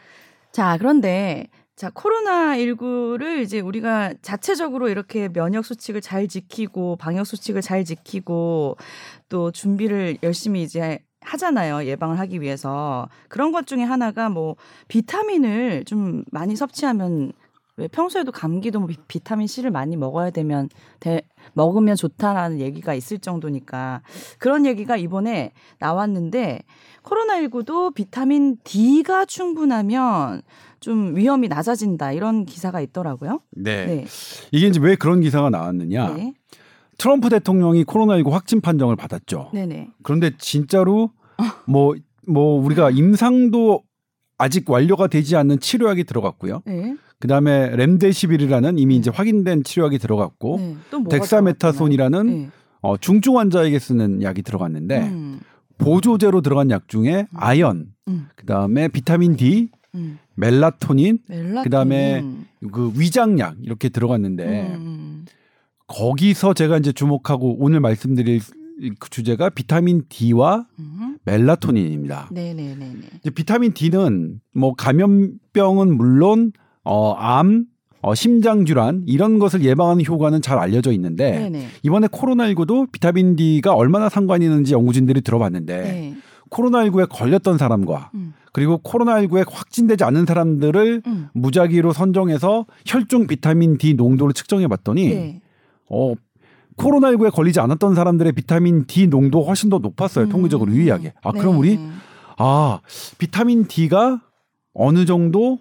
자, 0.51 0.77
그런데 0.77 1.49
자, 1.75 1.89
코로나 1.93 2.55
19를 2.55 3.41
이제 3.41 3.59
우리가 3.59 4.13
자체적으로 4.21 4.89
이렇게 4.89 5.27
면역 5.27 5.65
수칙을 5.65 6.01
잘 6.01 6.27
지키고 6.27 6.95
방역 6.97 7.25
수칙을 7.25 7.61
잘 7.61 7.83
지키고 7.83 8.77
또 9.27 9.51
준비를 9.51 10.19
열심히 10.23 10.61
이제 10.61 10.99
하잖아요. 11.21 11.85
예방을 11.85 12.19
하기 12.19 12.41
위해서. 12.41 13.09
그런 13.27 13.51
것 13.51 13.65
중에 13.65 13.81
하나가 13.83 14.29
뭐 14.29 14.55
비타민을 14.87 15.85
좀 15.85 16.23
많이 16.31 16.55
섭취하면 16.55 17.31
왜 17.77 17.87
평소에도 17.87 18.31
감기도 18.31 18.79
뭐 18.79 18.87
비- 18.87 18.97
비타민 19.07 19.47
C를 19.47 19.71
많이 19.71 19.97
먹어야 19.97 20.29
되면 20.29 20.69
대, 20.99 21.23
먹으면 21.53 21.95
좋다라는 21.95 22.59
얘기가 22.59 22.93
있을 22.93 23.17
정도니까 23.17 24.01
그런 24.37 24.65
얘기가 24.67 24.95
이번에 24.95 25.53
나왔는데 25.79 26.59
코로나19도 27.01 27.93
비타민 27.95 28.57
D가 28.63 29.25
충분하면 29.25 30.43
좀 30.79 31.15
위험이 31.15 31.47
낮아진다 31.47 32.11
이런 32.11 32.45
기사가 32.45 32.79
있더라고요. 32.81 33.39
네. 33.51 33.85
네. 33.87 34.05
이게 34.51 34.67
이제 34.67 34.79
왜 34.79 34.95
그런 34.95 35.21
기사가 35.21 35.49
나왔느냐? 35.49 36.13
네. 36.13 36.33
트럼프 36.99 37.29
대통령이 37.29 37.85
코로나19 37.85 38.29
확진 38.29 38.61
판정을 38.61 38.95
받았죠. 38.95 39.49
네네. 39.53 39.89
그런데 40.03 40.31
진짜로 40.37 41.09
뭐뭐 41.67 42.61
우리가 42.63 42.91
임상도 42.91 43.81
아직 44.37 44.69
완료가 44.69 45.07
되지 45.07 45.35
않는 45.37 45.59
치료약이 45.59 46.03
들어갔고요. 46.03 46.61
네. 46.65 46.95
그다음에 47.23 47.73
렘데시빌이라는 47.77 48.77
이미 48.77 48.97
이제 48.97 49.09
확인된 49.09 49.63
치료약이 49.63 49.97
들어갔고 49.97 50.57
네. 50.57 50.75
덱사메타손이라는 51.09 52.25
들어갔나요? 52.25 52.51
어, 52.81 52.97
중증 52.97 53.37
환자에게 53.37 53.79
쓰는 53.79 54.21
약이 54.21 54.41
들어갔는데 54.41 54.99
네. 54.99 55.07
음, 55.07 55.39
보조제로 55.77 56.41
들어간 56.41 56.69
약 56.69 56.89
중에 56.89 57.27
아연, 57.33 57.93
음, 58.09 58.27
그다음에 58.35 58.89
비타민 58.89 59.37
D, 59.37 59.69
음. 59.95 60.19
멜라토닌, 60.35 61.19
멜라토닌. 61.29 61.63
그다음에 61.63 62.25
그 62.73 62.91
위장약 62.97 63.55
이렇게 63.61 63.87
들어갔는데 63.87 64.73
음, 64.75 65.23
거기서 65.87 66.53
제가 66.53 66.77
이제 66.77 66.91
주목하고 66.91 67.55
오늘 67.57 67.79
말씀드릴 67.79 68.41
그 68.99 69.09
주제가 69.09 69.49
비타민 69.51 70.03
D와 70.09 70.67
음. 70.77 71.19
멜라토닌입니다. 71.23 72.27
네네네네. 72.33 72.99
이제 73.21 73.29
비타민 73.29 73.71
D는 73.71 74.41
뭐 74.53 74.73
감염병은 74.73 75.95
물론 75.95 76.51
어, 76.83 77.13
암, 77.13 77.65
어, 78.01 78.13
심장 78.15 78.65
질환 78.65 79.03
이런 79.07 79.39
것을 79.39 79.63
예방하는 79.63 80.05
효과는 80.05 80.41
잘 80.41 80.59
알려져 80.59 80.91
있는데 80.91 81.31
네네. 81.31 81.67
이번에 81.83 82.07
코로나19도 82.07 82.91
비타민 82.91 83.35
D가 83.35 83.73
얼마나 83.73 84.09
상관이 84.09 84.43
있는지 84.45 84.73
연구진들이 84.73 85.21
들어봤는데 85.21 85.81
네. 85.81 86.15
코로나19에 86.49 87.07
걸렸던 87.09 87.57
사람과 87.57 88.11
음, 88.13 88.33
그리고 88.51 88.79
코로나19에 88.83 89.45
확진되지 89.49 90.03
않은 90.03 90.25
사람들을 90.25 91.01
음. 91.07 91.29
무작위로 91.33 91.93
선정해서 91.93 92.65
혈중 92.85 93.27
비타민 93.27 93.77
D 93.77 93.93
농도를 93.93 94.33
측정해 94.33 94.67
봤더니 94.67 95.09
네. 95.09 95.41
어 95.89 96.13
코로나19에 96.77 97.31
걸리지 97.31 97.59
않았던 97.59 97.95
사람들의 97.95 98.33
비타민 98.33 98.85
D 98.85 99.07
농도 99.07 99.43
훨씬 99.43 99.69
더 99.69 99.77
높았어요. 99.79 100.25
음. 100.25 100.29
통계적으로 100.29 100.71
유의하게. 100.71 101.13
아, 101.23 101.31
네. 101.31 101.39
그럼 101.39 101.57
우리 101.57 101.79
아, 102.37 102.79
비타민 103.17 103.65
D가 103.67 104.21
어느 104.73 105.05
정도 105.05 105.59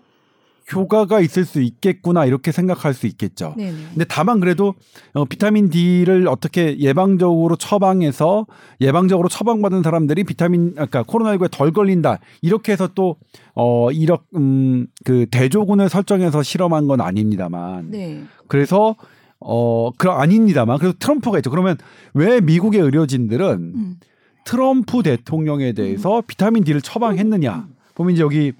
효과가 0.75 1.21
있을 1.21 1.45
수 1.45 1.61
있겠구나 1.61 2.27
이렇게 2.27 2.53
생각할 2.53 2.95
수 2.95 3.07
있겠죠. 3.07 3.55
네네. 3.57 3.73
근데 3.91 4.05
다만 4.09 4.41
그래도 4.41 4.75
어, 5.15 5.25
비타민 5.25 5.71
D를 5.71 6.29
어떻게 6.29 6.79
예방적으로 6.79 7.57
처방해서 7.57 8.47
예방적으로 8.81 9.29
처방받은 9.29 9.83
사람들이 9.83 10.25
비타민 10.25 10.75
아까 10.77 11.03
코로나19에 11.03 11.51
덜 11.51 11.73
걸린다 11.73 12.19
이렇게 12.43 12.73
해서 12.73 12.89
또 12.95 13.17
어 13.55 13.91
이렇 13.93 14.21
음그 14.35 15.27
대조군을 15.31 15.89
설정해서 15.89 16.43
실험한 16.43 16.87
건 16.87 17.01
아닙니다만 17.03 17.91
네. 17.91 18.23
그래서 18.49 18.97
어 19.41 19.91
그럼 19.99 20.19
아닙니다만 20.21 20.79
그래서 20.79 20.95
트럼프가 20.99 21.39
있죠. 21.39 21.51
그러면 21.51 21.77
왜 22.15 22.41
미국의 22.41 22.81
의료진들은 22.81 23.73
음. 23.75 23.97
트럼프 24.45 25.03
대통령에 25.03 25.73
대해서 25.73 26.23
비타민 26.27 26.65
D를 26.65 26.81
처방했느냐 26.81 27.67
보면 27.95 28.15
이제 28.15 28.23
여기 28.23 28.53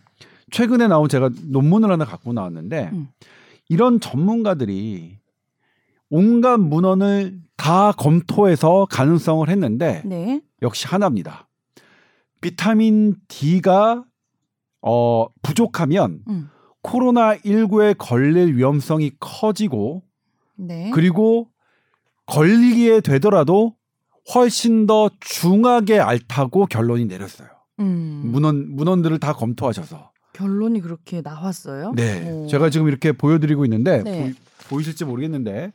최근에 0.53 0.87
나온 0.87 1.09
제가 1.09 1.31
논문을 1.49 1.91
하나 1.91 2.05
갖고 2.05 2.33
나왔는데 2.33 2.91
음. 2.93 3.09
이런 3.69 3.99
전문가들이 3.99 5.19
온갖 6.11 6.59
문헌을 6.59 7.41
다 7.57 7.93
검토해서 7.93 8.87
가능성을 8.91 9.49
했는데 9.49 10.03
네. 10.05 10.43
역시 10.61 10.87
하나입니다. 10.87 11.49
비타민 12.41 13.17
D가 13.29 14.05
어 14.83 15.27
부족하면 15.43 16.23
음. 16.29 16.51
코로나 16.83 17.37
19에 17.39 17.97
걸릴 17.97 18.57
위험성이 18.57 19.13
커지고 19.19 20.03
네. 20.57 20.91
그리고 20.93 21.49
걸리게 22.27 23.01
되더라도 23.01 23.75
훨씬 24.35 24.87
더 24.87 25.09
중하게 25.21 25.99
앓다고 25.99 26.67
결론이 26.67 27.07
내렸어요. 27.07 27.49
음. 27.81 28.23
문헌 28.27 28.77
문헌들을 28.77 29.19
다 29.19 29.33
검토하셔서. 29.33 30.12
결론이 30.33 30.81
그렇게 30.81 31.21
나왔어요? 31.23 31.93
네. 31.95 32.31
오. 32.31 32.47
제가 32.49 32.71
지금 32.71 32.89
이렇게 32.89 33.13
보여드리고 33.13 33.65
있는데 33.67 34.03
네. 34.03 34.33
보, 34.69 34.81
이실지 34.81 35.05
모르겠는데 35.05 35.73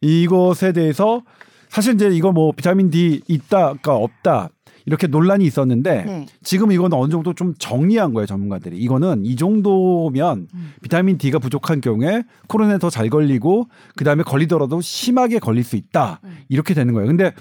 이것에 0.00 0.72
대해서 0.72 1.22
사실 1.68 1.94
이제 1.94 2.08
이거 2.08 2.32
뭐 2.32 2.52
비타민 2.52 2.90
D 2.90 3.22
있다가 3.28 3.94
없다 3.94 4.50
이렇게 4.86 5.06
논란이 5.06 5.44
있었는데 5.44 6.04
네. 6.04 6.26
지금 6.42 6.72
이건 6.72 6.94
어느 6.94 7.10
정도 7.10 7.34
좀 7.34 7.52
정리한 7.58 8.14
거예요 8.14 8.26
전문가들이 8.26 8.78
이거는 8.78 9.24
이 9.26 9.36
정도면 9.36 10.48
음. 10.54 10.72
비타민 10.82 11.18
D가 11.18 11.38
부족한 11.38 11.82
경우에 11.82 12.22
코로나에 12.46 12.78
더 12.78 12.88
잘 12.88 13.10
걸리고 13.10 13.68
그 13.96 14.04
다음에 14.04 14.22
걸리더라도 14.22 14.80
심하게 14.80 15.38
걸릴 15.40 15.62
수 15.62 15.76
있다 15.76 16.20
음. 16.24 16.38
이렇게 16.48 16.72
되는 16.72 16.94
거예요. 16.94 17.06
근데 17.06 17.32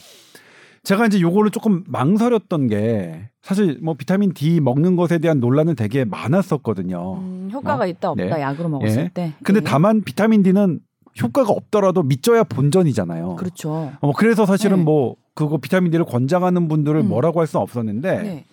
제가 0.87 1.05
이제 1.07 1.19
요거를 1.19 1.51
조금 1.51 1.83
망설였던 1.85 2.67
게 2.67 3.27
사실 3.41 3.77
뭐 3.81 3.95
비타민 3.95 4.33
D 4.33 4.61
먹는 4.61 4.95
것에 4.95 5.17
대한 5.17 5.41
논란은 5.41 5.75
되게 5.75 6.05
많았었거든요. 6.05 7.17
음, 7.19 7.49
효과가 7.51 7.83
어? 7.83 7.87
있다 7.87 8.11
없다 8.11 8.23
네. 8.23 8.41
약으로 8.41 8.69
먹었을 8.69 8.97
예. 9.03 9.11
때. 9.13 9.33
근데 9.43 9.59
예. 9.59 9.63
다만 9.65 10.01
비타민 10.01 10.43
D는 10.43 10.79
효과가 11.21 11.51
없더라도 11.51 12.03
믿져야 12.03 12.45
본전이잖아요. 12.45 13.35
그렇죠. 13.35 13.69
어, 13.69 13.97
뭐 13.99 14.13
그래서 14.13 14.45
사실은 14.45 14.77
네. 14.77 14.83
뭐 14.83 15.17
그거 15.33 15.57
비타민 15.57 15.91
D를 15.91 16.05
권장하는 16.05 16.69
분들을 16.69 17.01
음. 17.01 17.09
뭐라고 17.09 17.41
할 17.41 17.47
수는 17.47 17.61
없었는데 17.63 18.23
네. 18.23 18.45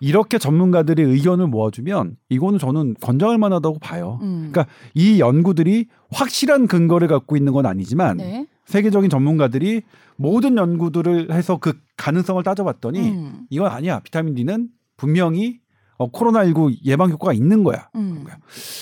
이렇게 0.00 0.38
전문가들이 0.38 1.02
의견을 1.02 1.48
모아주면 1.48 2.16
이거는 2.30 2.58
저는 2.58 2.94
권장할 3.02 3.36
만하다고 3.36 3.80
봐요. 3.80 4.20
음. 4.22 4.48
그러니까 4.50 4.72
이 4.94 5.20
연구들이 5.20 5.88
확실한 6.10 6.66
근거를 6.66 7.08
갖고 7.08 7.36
있는 7.36 7.52
건 7.52 7.66
아니지만 7.66 8.16
네. 8.16 8.46
세계적인 8.66 9.10
전문가들이 9.10 9.82
모든 10.16 10.56
연구들을 10.56 11.32
해서 11.32 11.58
그 11.58 11.78
가능성을 11.96 12.42
따져봤더니 12.42 13.00
음. 13.10 13.46
이건 13.50 13.70
아니야. 13.70 14.00
비타민 14.00 14.34
D는 14.34 14.68
분명히 14.96 15.60
어, 15.96 16.10
코로나19 16.10 16.78
예방 16.84 17.10
효과가 17.10 17.32
있는 17.32 17.62
거야. 17.62 17.88
음. 17.94 18.24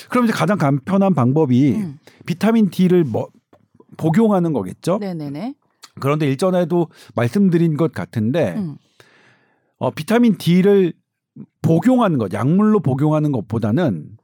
그럼 0.08 0.24
이제 0.24 0.32
가장 0.32 0.56
간편한 0.58 1.14
방법이 1.14 1.72
음. 1.74 1.98
비타민 2.26 2.70
D를 2.70 3.04
뭐 3.04 3.28
복용하는 3.96 4.52
거겠죠. 4.52 4.98
네네네. 4.98 5.54
그런데 6.00 6.26
일전에도 6.26 6.88
말씀드린 7.14 7.76
것 7.76 7.92
같은데 7.92 8.54
음. 8.56 8.76
어, 9.78 9.90
비타민 9.90 10.38
D를 10.38 10.94
복용하는 11.60 12.18
것, 12.18 12.32
약물로 12.32 12.80
복용하는 12.80 13.32
것보다는 13.32 14.16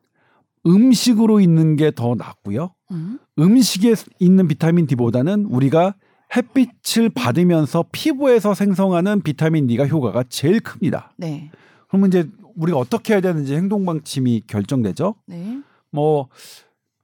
음식으로 0.66 1.40
있는 1.40 1.76
게 1.76 1.90
더 1.90 2.14
낫고요. 2.14 2.74
음. 2.90 3.18
음식에 3.38 3.94
있는 4.18 4.48
비타민 4.48 4.86
D보다는 4.86 5.46
우리가 5.46 5.94
햇빛을 6.36 7.10
받으면서 7.10 7.84
피부에서 7.92 8.54
생성하는 8.54 9.22
비타민 9.22 9.66
D가 9.66 9.86
효과가 9.86 10.24
제일 10.28 10.60
큽니다. 10.60 11.12
네. 11.16 11.50
그러면 11.88 12.08
이제 12.08 12.28
우리가 12.56 12.78
어떻게 12.78 13.14
해야 13.14 13.20
되는지 13.20 13.54
행동 13.54 13.84
방침이 13.86 14.42
결정되죠. 14.46 15.14
네. 15.26 15.60
뭐 15.90 16.28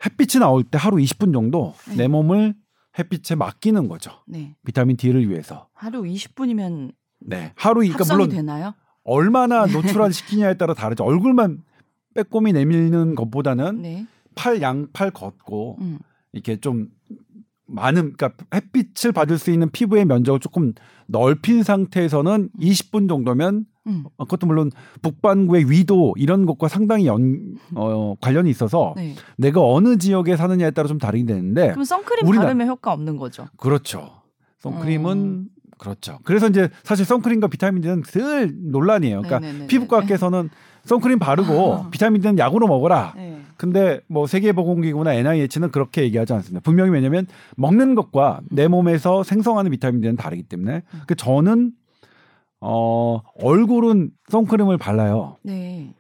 햇빛이 0.04 0.40
나올 0.40 0.64
때 0.64 0.76
하루 0.76 0.96
20분 0.98 1.32
정도 1.32 1.74
네. 1.88 1.96
내 1.96 2.08
몸을 2.08 2.54
햇빛에 2.98 3.34
맡기는 3.34 3.88
거죠. 3.88 4.12
네. 4.26 4.54
비타민 4.64 4.96
D를 4.96 5.28
위해서. 5.28 5.68
하루 5.72 6.02
20분이면 6.02 6.92
네. 7.20 7.52
하루 7.56 7.80
그러니까 7.80 8.04
물론 8.12 8.28
되나요? 8.28 8.74
얼마나 9.04 9.66
노출화 9.66 10.10
시키냐에 10.10 10.54
따라 10.54 10.74
다르죠. 10.74 11.04
얼굴만 11.04 11.62
빼꼼히 12.14 12.52
내밀는 12.52 13.14
것보다는 13.14 13.82
네. 13.82 14.06
팔 14.34 14.60
양팔 14.60 15.10
걷고 15.12 15.78
음. 15.80 15.98
이렇게 16.34 16.56
좀 16.60 16.88
많은 17.66 18.12
그러니까 18.16 18.32
햇빛을 18.54 19.12
받을 19.12 19.38
수 19.38 19.50
있는 19.50 19.70
피부의 19.70 20.04
면적을 20.04 20.38
조금 20.40 20.74
넓힌 21.06 21.62
상태에서는 21.62 22.50
20분 22.60 23.08
정도면 23.08 23.64
음. 23.86 24.04
어, 24.16 24.24
그것도 24.24 24.46
물론 24.46 24.70
북반구의 25.02 25.70
위도 25.70 26.14
이런 26.18 26.44
것과 26.46 26.68
상당히 26.68 27.06
연, 27.06 27.54
어, 27.74 28.14
관련이 28.20 28.50
있어서 28.50 28.94
네. 28.96 29.14
내가 29.38 29.60
어느 29.62 29.96
지역에 29.96 30.36
사느냐에 30.36 30.70
따라 30.72 30.88
좀 30.88 30.98
다르긴 30.98 31.26
되는데 31.26 31.70
그럼 31.70 31.84
선크림 31.84 32.26
우리나라- 32.26 32.46
바르면 32.48 32.68
효과 32.68 32.92
없는 32.92 33.16
거죠. 33.16 33.46
그렇죠. 33.56 34.10
선크림은 34.60 35.16
음. 35.18 35.48
그렇죠. 35.78 36.18
그래서 36.24 36.48
이제 36.48 36.68
사실 36.82 37.04
선크림과 37.04 37.48
비타민 37.48 37.82
D는 37.82 38.02
늘 38.02 38.54
논란이에요. 38.70 39.22
그러니까 39.22 39.40
네네네네. 39.40 39.66
피부과께서는 39.66 40.48
선크림 40.84 41.18
바르고 41.18 41.74
아. 41.74 41.90
비타민 41.90 42.20
D는 42.22 42.38
약으로 42.38 42.66
먹어라. 42.68 43.12
네. 43.16 43.33
근데 43.56 44.00
뭐 44.08 44.26
세계보건기구나 44.26 45.14
NIH는 45.14 45.70
그렇게 45.70 46.02
얘기하지 46.02 46.32
않습니다. 46.34 46.60
분명히 46.60 46.90
왜냐하면 46.90 47.26
먹는 47.56 47.94
것과 47.94 48.40
내 48.50 48.68
몸에서 48.68 49.22
생성하는 49.22 49.70
비타민 49.70 50.00
D는 50.00 50.16
다르기 50.16 50.42
때문에 50.44 50.82
음. 50.92 51.00
그 51.06 51.14
저는 51.14 51.72
어 52.60 53.20
얼굴은 53.42 54.10
선크림을 54.28 54.78
발라요. 54.78 55.36
네. 55.42 55.94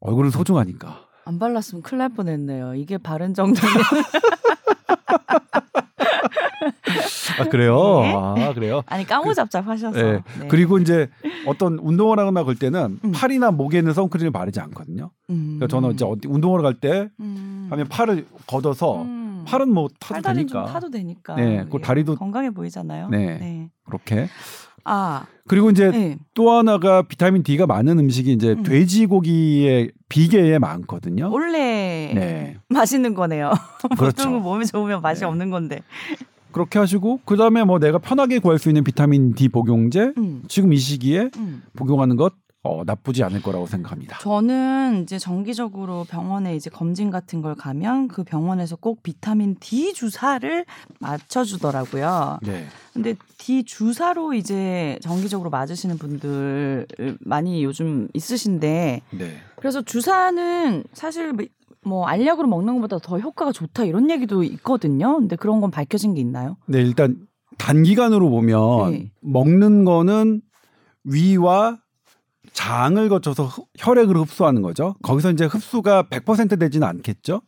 얼굴은 0.00 0.30
소중하니까. 0.30 1.04
안 1.24 1.38
발랐으면 1.38 1.82
큰일 1.82 1.98
날 1.98 2.08
뻔했네요. 2.10 2.74
이게 2.76 2.98
바른 2.98 3.34
정도면 3.34 3.64
아 7.40 7.44
그래요? 7.44 8.00
네. 8.36 8.44
아 8.44 8.54
그래요? 8.54 8.82
아니 8.86 9.04
까무잡잡하셔서. 9.04 10.00
네. 10.00 10.22
네. 10.40 10.48
그리고 10.48 10.78
이제 10.78 11.08
어떤 11.46 11.78
운동을 11.78 12.18
하거나 12.18 12.42
그럴 12.42 12.56
때는 12.58 12.98
음. 13.04 13.12
팔이나 13.12 13.50
목에는 13.50 13.92
선크림을 13.92 14.32
바르지 14.32 14.60
않거든요. 14.60 15.10
음. 15.30 15.56
그러니까 15.58 15.66
저는 15.68 15.92
이제 15.92 16.04
어디 16.04 16.28
운동을 16.28 16.62
갈때 16.62 17.08
음. 17.20 17.68
하면 17.70 17.88
팔을 17.88 18.26
걷어서 18.46 19.02
음. 19.02 19.44
팔은 19.46 19.72
뭐 19.72 19.88
타도 20.00 20.32
되니까 20.32 20.64
타도 20.66 20.90
되니까. 20.90 21.36
네, 21.36 21.64
그 21.70 21.78
예, 21.78 21.82
다리도- 21.82 22.18
건강해 22.18 22.50
보이잖아요. 22.50 23.08
네. 23.10 23.68
그렇게. 23.84 24.28
아, 24.88 25.26
그리고 25.48 25.70
이제 25.70 25.90
네. 25.90 26.16
또 26.34 26.52
하나가 26.52 27.02
비타민 27.02 27.42
D가 27.42 27.66
많은 27.66 27.98
음식이 27.98 28.32
이제 28.32 28.52
음. 28.52 28.62
돼지고기의 28.62 29.90
비계에 30.08 30.60
많거든요. 30.60 31.28
원래 31.32 32.12
네. 32.14 32.56
맛있는 32.68 33.14
거네요. 33.14 33.50
그렇죠. 33.98 34.30
몸이 34.38 34.64
좋으면 34.66 35.02
맛이 35.02 35.20
네. 35.22 35.26
없는 35.26 35.50
건데. 35.50 35.80
그렇게 36.56 36.78
하시고 36.78 37.20
그 37.26 37.36
다음에 37.36 37.64
뭐 37.64 37.78
내가 37.78 37.98
편하게 37.98 38.38
구할 38.38 38.58
수 38.58 38.70
있는 38.70 38.82
비타민 38.82 39.34
D 39.34 39.50
복용제 39.50 40.14
음. 40.16 40.42
지금 40.48 40.72
이 40.72 40.78
시기에 40.78 41.28
음. 41.36 41.62
복용하는 41.76 42.16
것 42.16 42.32
어, 42.62 42.82
나쁘지 42.86 43.22
않을 43.24 43.42
거라고 43.42 43.66
생각합니다. 43.66 44.18
저는 44.20 45.02
이제 45.02 45.18
정기적으로 45.18 46.04
병원에 46.08 46.56
이제 46.56 46.70
검진 46.70 47.10
같은 47.10 47.42
걸 47.42 47.54
가면 47.54 48.08
그 48.08 48.24
병원에서 48.24 48.74
꼭 48.76 49.02
비타민 49.02 49.56
D 49.60 49.92
주사를 49.92 50.64
맞춰주더라고요. 50.98 52.38
네. 52.42 52.64
근데 52.94 53.14
D 53.36 53.62
주사로 53.62 54.32
이제 54.32 54.98
정기적으로 55.02 55.50
맞으시는 55.50 55.98
분들 55.98 56.86
많이 57.20 57.62
요즘 57.64 58.08
있으신데 58.14 59.02
네. 59.10 59.36
그래서 59.56 59.82
주사는 59.82 60.84
사실 60.94 61.34
뭐 61.86 62.06
알약으로 62.06 62.48
먹는 62.48 62.74
것보다 62.74 62.98
더 62.98 63.18
효과가 63.18 63.52
좋다 63.52 63.84
이런 63.84 64.10
얘기도 64.10 64.42
있거든요. 64.42 65.18
근데 65.18 65.36
그런 65.36 65.60
건 65.60 65.70
밝혀진 65.70 66.14
게 66.14 66.20
있나요? 66.20 66.56
네, 66.66 66.80
일단 66.80 67.16
단기간으로 67.58 68.28
보면 68.28 68.90
네. 68.90 69.10
먹는 69.22 69.84
거는 69.84 70.42
위와 71.04 71.78
장을 72.52 73.08
거쳐서 73.08 73.44
흡- 73.44 73.68
혈액으로 73.78 74.22
흡수하는 74.22 74.62
거죠. 74.62 74.96
거기서 75.02 75.30
이제 75.30 75.44
흡수가 75.44 76.04
100% 76.04 76.58
되지는 76.58 76.86
않겠죠. 76.88 77.42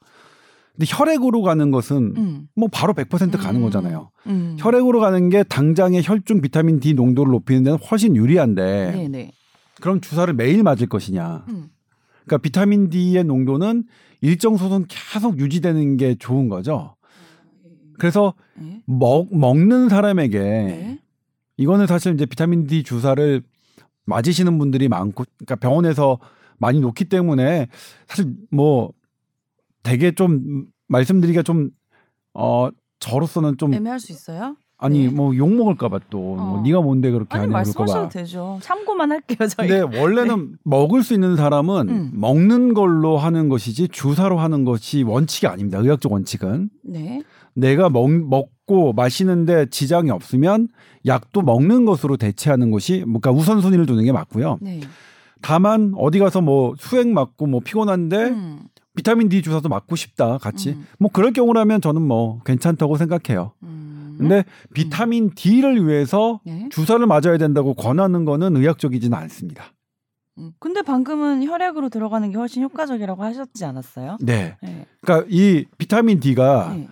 근데 0.76 0.86
혈액으로 0.88 1.42
가는 1.42 1.70
것은 1.72 2.14
음. 2.16 2.48
뭐 2.54 2.68
바로 2.72 2.94
100% 2.94 3.38
가는 3.38 3.60
음. 3.60 3.64
거잖아요. 3.64 4.10
음. 4.28 4.56
혈액으로 4.60 5.00
가는 5.00 5.28
게 5.30 5.42
당장의 5.42 6.02
혈중 6.04 6.40
비타민 6.40 6.78
D 6.78 6.94
농도를 6.94 7.32
높이는 7.32 7.64
데는 7.64 7.78
훨씬 7.78 8.14
유리한데 8.14 8.92
네네. 8.92 9.32
그럼 9.80 10.00
주사를 10.00 10.32
매일 10.34 10.62
맞을 10.62 10.88
것이냐. 10.88 11.44
음. 11.48 11.70
그러니까 12.28 12.38
비타민 12.38 12.90
D의 12.90 13.24
농도는 13.24 13.84
일정 14.20 14.56
수준 14.56 14.86
계속 14.88 15.38
유지되는 15.38 15.96
게 15.96 16.14
좋은 16.14 16.48
거죠. 16.48 16.94
그래서 17.98 18.34
네. 18.54 18.82
먹, 18.86 19.34
먹는 19.34 19.88
사람에게 19.88 20.38
네. 20.38 20.98
이거는 21.56 21.86
사실 21.86 22.14
이제 22.14 22.26
비타민 22.26 22.66
D 22.66 22.84
주사를 22.84 23.42
맞으시는 24.04 24.58
분들이 24.58 24.88
많고 24.88 25.24
그러니까 25.38 25.56
병원에서 25.56 26.18
많이 26.58 26.80
놓기 26.80 27.06
때문에 27.06 27.66
사실 28.06 28.32
뭐 28.50 28.92
되게 29.82 30.12
좀 30.12 30.66
말씀드리기가 30.86 31.42
좀 31.42 31.70
어 32.38 32.70
저로서는 33.00 33.58
좀 33.58 33.74
애매할 33.74 33.98
수 33.98 34.12
있어요? 34.12 34.56
아니 34.80 35.06
네. 35.06 35.08
뭐욕 35.10 35.52
먹을까 35.54 35.88
봐또 35.88 36.18
뭐 36.18 36.58
어. 36.58 36.62
네가 36.62 36.80
뭔데 36.80 37.10
그렇게 37.10 37.28
아니 37.30 37.42
하냐 37.42 37.52
말씀하셔도 37.52 38.02
봐. 38.02 38.08
되죠. 38.08 38.58
참고만 38.62 39.10
할게요 39.10 39.48
저희. 39.48 39.68
근데 39.68 39.98
원래는 39.98 40.56
먹을 40.62 41.02
수 41.02 41.14
있는 41.14 41.34
사람은 41.34 41.88
음. 41.88 42.10
먹는 42.14 42.74
걸로 42.74 43.18
하는 43.18 43.48
것이지 43.48 43.88
주사로 43.88 44.38
하는 44.38 44.64
것이 44.64 45.02
원칙이 45.02 45.48
아닙니다. 45.48 45.78
의학적 45.78 46.12
원칙은 46.12 46.70
네. 46.84 47.22
내가 47.54 47.90
먹, 47.90 48.08
먹고 48.08 48.92
마시는데 48.92 49.66
지장이 49.70 50.10
없으면 50.10 50.68
약도 51.06 51.42
먹는 51.42 51.84
것으로 51.84 52.16
대체하는 52.16 52.70
것이 52.70 53.00
그러니까 53.00 53.32
우선순위를 53.32 53.84
두는 53.84 54.04
게 54.04 54.12
맞고요. 54.12 54.58
네. 54.60 54.80
다만 55.42 55.92
어디 55.96 56.20
가서 56.20 56.40
뭐 56.40 56.74
수액 56.78 57.08
맞고 57.08 57.46
뭐 57.48 57.60
피곤한데 57.60 58.16
음. 58.28 58.60
비타민 58.94 59.28
D 59.28 59.42
주사도 59.42 59.68
맞고 59.68 59.96
싶다 59.96 60.38
같이 60.38 60.70
음. 60.70 60.86
뭐 61.00 61.10
그럴 61.12 61.32
경우라면 61.32 61.80
저는 61.80 62.00
뭐 62.02 62.40
괜찮다고 62.44 62.96
생각해요. 62.96 63.52
음. 63.64 63.97
근데 64.18 64.44
비타민 64.74 65.30
D를 65.34 65.86
위해서 65.86 66.40
네. 66.44 66.68
주사를 66.70 67.04
맞아야 67.06 67.38
된다고 67.38 67.74
권하는 67.74 68.24
거는 68.24 68.56
의학적이지는 68.56 69.16
않습니다. 69.16 69.72
음. 70.38 70.52
근데 70.60 70.82
방금은 70.82 71.44
혈액으로 71.44 71.88
들어가는 71.88 72.30
게 72.30 72.36
훨씬 72.36 72.62
효과적이라고 72.62 73.22
하셨지 73.24 73.64
않았어요? 73.64 74.18
네. 74.20 74.56
네. 74.62 74.86
그러니까 75.00 75.26
이 75.30 75.64
비타민 75.78 76.20
D가 76.20 76.72
네. 76.74 76.88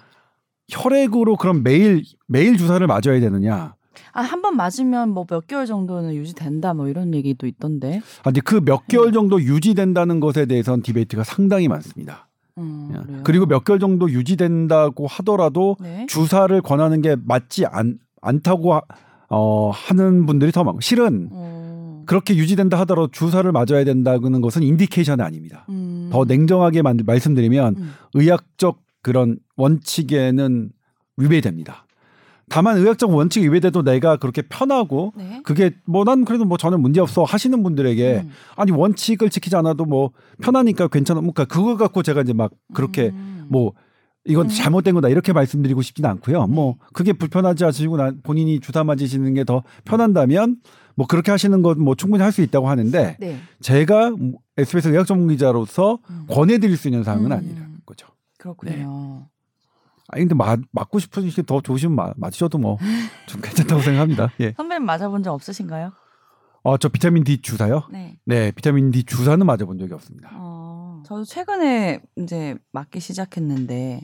혈액으로 0.69 1.37
그럼 1.37 1.63
매일 1.63 2.03
매일 2.27 2.57
주사를 2.57 2.85
맞아야 2.87 3.21
되느냐? 3.21 3.75
아, 4.13 4.21
한 4.23 4.43
번 4.43 4.57
맞으면 4.57 5.11
뭐 5.11 5.25
몇 5.27 5.47
개월 5.47 5.67
정도는 5.67 6.15
유지된다 6.15 6.75
뭐 6.75 6.89
이런 6.89 7.15
얘기도 7.15 7.47
있던데. 7.47 8.01
아, 8.21 8.25
근데 8.25 8.41
그몇 8.41 8.81
음. 8.83 8.87
개월 8.89 9.13
정도 9.13 9.41
유지된다는 9.41 10.21
것에 10.21 10.47
대해서는 10.47 10.83
디베이트가 10.83 11.23
상당히 11.25 11.69
많습니다. 11.69 12.29
음, 12.59 12.89
그래요? 13.05 13.21
그리고 13.25 13.47
몇 13.47 13.65
개월 13.65 13.79
정도 13.79 14.11
유지된다고 14.11 15.07
하더라도 15.07 15.77
네. 15.81 16.07
주사를 16.09 16.61
권하는 16.63 17.03
게 17.03 17.17
맞지 17.23 17.67
않, 17.67 17.99
않다고 18.23 18.75
하, 18.75 18.83
어, 19.29 19.71
하는 19.71 20.27
분들이 20.27 20.53
더 20.53 20.65
많고 20.65 20.81
실은 20.81 21.29
어. 21.33 22.03
그렇게 22.07 22.37
유지된다 22.37 22.79
하더라도 22.81 23.09
주사를 23.11 23.51
맞아야 23.53 23.85
된다는 23.85 24.41
것은 24.41 24.63
인디케이션이 24.63 25.23
아닙니다. 25.23 25.67
음. 25.69 26.09
더 26.13 26.25
냉정하게 26.25 26.83
만- 26.83 26.99
말씀드리면 27.05 27.77
음. 27.77 27.93
의학적 28.15 28.81
그런 29.03 29.39
원칙에는 29.57 30.71
위배됩니다. 31.17 31.86
다만 32.49 32.77
의학적 32.79 33.11
원칙 33.11 33.43
위배돼도 33.43 33.83
내가 33.83 34.17
그렇게 34.17 34.43
편하고 34.43 35.13
네. 35.17 35.41
그게 35.45 35.73
뭐 35.85 36.05
난 36.05 36.25
그래도 36.25 36.45
뭐 36.45 36.57
전혀 36.57 36.79
문제 36.79 37.01
없어 37.01 37.25
하시는 37.25 37.61
분들에게 37.63 38.23
음. 38.25 38.31
아니 38.55 38.71
원칙을 38.73 39.31
지키지 39.31 39.57
않아도 39.57 39.85
뭐 39.85 40.11
편하니까 40.43 40.89
괜찮아. 40.89 41.21
그러니까 41.21 41.45
그거 41.45 41.77
갖고 41.77 42.03
제가 42.03 42.21
이제 42.23 42.33
막 42.33 42.53
그렇게 42.73 43.09
음. 43.09 43.47
뭐 43.49 43.73
이건 44.29 44.47
음. 44.47 44.49
잘못된 44.49 44.95
거다 44.95 45.09
이렇게 45.09 45.33
말씀드리고 45.33 45.83
싶지는 45.83 46.09
않고요. 46.11 46.47
뭐 46.47 46.75
네. 46.81 46.87
그게 46.93 47.13
불편하지 47.13 47.65
않으시고 47.65 47.97
나 47.97 48.13
본인이 48.23 48.61
주사 48.61 48.85
맞으시는 48.85 49.35
게 49.35 49.45
더 49.45 49.63
편한다면 49.85 50.57
뭐 50.95 51.07
그렇게 51.07 51.31
하시는 51.33 51.63
건 51.63 51.79
뭐 51.81 51.95
충분히 51.97 52.23
할 52.23 52.33
수 52.33 52.43
있다고 52.43 52.69
하는데 52.69 53.17
네. 53.21 53.39
제가 53.61 54.13
SBS 54.57 54.89
의학 54.89 55.07
전문 55.07 55.29
기자로서 55.29 55.99
음. 56.11 56.27
권해드릴 56.29 56.77
수 56.77 56.89
있는 56.89 57.03
사항은 57.05 57.27
음. 57.27 57.33
아니라는 57.33 57.77
거죠. 57.85 58.07
그렇군요. 58.39 59.29
아니 60.09 60.23
근데 60.25 60.35
맞, 60.35 60.61
맞고 60.73 60.99
싶으시 60.99 61.43
더 61.45 61.61
좋으시면 61.61 61.95
맞, 61.97 62.15
맞으셔도 62.17 62.59
뭐 62.59 62.79
좀 63.27 63.41
괜찮다고 63.41 63.83
생각합니다. 63.83 64.31
예. 64.41 64.53
선배님 64.57 64.85
맞아본 64.87 65.23
적 65.23 65.33
없으신가요? 65.35 65.93
어, 66.63 66.77
저 66.79 66.89
비타민 66.89 67.25
D 67.25 67.41
주사요? 67.43 67.83
네. 67.91 68.19
네, 68.25 68.51
비타민 68.53 68.91
D 68.91 69.05
주사는 69.05 69.45
맞아본 69.45 69.79
적이 69.79 69.95
없습니다. 69.95 70.31
어, 70.35 71.03
저도 71.07 71.25
최근에 71.25 72.01
이제 72.17 72.57
맞기 72.73 73.01
시작했는데 73.01 74.01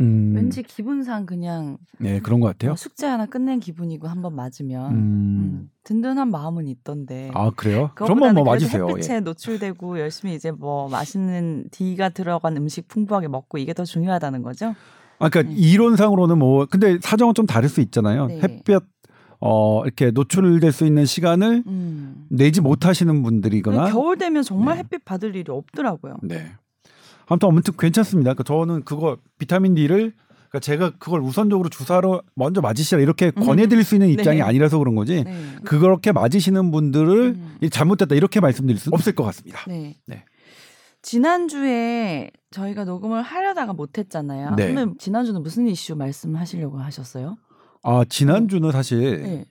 음, 0.00 0.32
왠지 0.34 0.62
기분상 0.62 1.26
그냥 1.26 1.78
네 1.98 2.20
그런 2.20 2.40
것 2.40 2.46
같아요. 2.48 2.72
어, 2.72 2.76
숙제 2.76 3.06
하나 3.06 3.26
끝낸 3.26 3.58
기분이고 3.60 4.06
한번 4.06 4.34
맞으면 4.34 4.92
음, 4.92 4.98
음, 5.36 5.70
든든한 5.84 6.30
마음은 6.30 6.66
있던데. 6.68 7.30
아 7.34 7.50
그래요? 7.50 7.90
그러면 7.94 8.34
뭐 8.34 8.44
맞으세요. 8.44 8.86
햇빛에 8.88 9.14
예. 9.16 9.20
노출되고 9.20 9.98
열심히 9.98 10.34
이제 10.34 10.50
뭐 10.50 10.88
맛있는 10.88 11.68
D가 11.70 12.10
들어간 12.10 12.56
음식 12.56 12.88
풍부하게 12.88 13.28
먹고 13.28 13.58
이게 13.58 13.72
더 13.72 13.84
중요하다는 13.84 14.42
거죠. 14.42 14.74
아, 15.18 15.28
그러니까 15.28 15.52
음. 15.52 15.56
이론상으로는 15.58 16.38
뭐 16.38 16.66
근데 16.66 16.98
사정은 17.00 17.34
좀 17.34 17.46
다를 17.46 17.68
수 17.68 17.80
있잖아요. 17.80 18.26
네. 18.26 18.40
햇볕 18.42 18.84
어 19.40 19.84
이렇게 19.84 20.10
노출될 20.10 20.72
수 20.72 20.84
있는 20.84 21.06
시간을 21.06 21.62
음. 21.66 22.26
내지 22.28 22.60
못하시는 22.60 23.22
분들이거나 23.22 23.90
겨울 23.90 24.16
되면 24.18 24.42
정말 24.42 24.76
네. 24.76 24.80
햇빛 24.80 25.04
받을 25.04 25.36
일이 25.36 25.50
없더라고요. 25.50 26.16
네. 26.22 26.52
아무튼 27.26 27.48
아무튼 27.48 27.74
괜찮습니다. 27.78 28.34
그러니까 28.34 28.42
저는 28.44 28.82
그거 28.84 29.16
비타민 29.38 29.74
D를 29.74 30.12
그러니까 30.48 30.60
제가 30.60 30.92
그걸 30.98 31.20
우선적으로 31.20 31.68
주사로 31.68 32.22
먼저 32.34 32.60
맞으시라 32.60 33.00
이렇게 33.00 33.32
음. 33.36 33.44
권해드릴 33.44 33.84
수 33.84 33.94
있는 33.94 34.08
입장이 34.08 34.38
네. 34.38 34.42
아니라서 34.42 34.78
그런 34.78 34.94
거지. 34.94 35.22
네. 35.22 35.56
그렇게 35.64 36.10
맞으시는 36.10 36.70
분들을 36.70 37.18
음. 37.36 37.56
이 37.60 37.70
잘못됐다 37.70 38.14
이렇게 38.14 38.40
말씀드릴 38.40 38.78
수는 38.80 38.94
없을 38.94 39.14
것 39.14 39.24
같습니다. 39.24 39.60
네. 39.68 39.96
네. 40.06 40.24
지난주에 41.08 42.30
저희가 42.50 42.84
녹음을 42.84 43.22
하려다가 43.22 43.72
못했잖아요. 43.72 44.56
네. 44.56 44.64
그러면 44.64 44.94
지난주는 44.98 45.42
무슨 45.42 45.66
이슈 45.66 45.96
말씀하시려고 45.96 46.78
하셨어요? 46.80 47.38
아 47.82 48.04
지난주는 48.06 48.70
사실 48.72 49.22
네. 49.22 49.44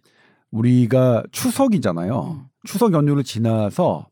우리가 0.51 1.23
추석이잖아요. 1.31 2.37
음. 2.37 2.45
추석 2.65 2.93
연휴를 2.93 3.23
지나서 3.23 4.05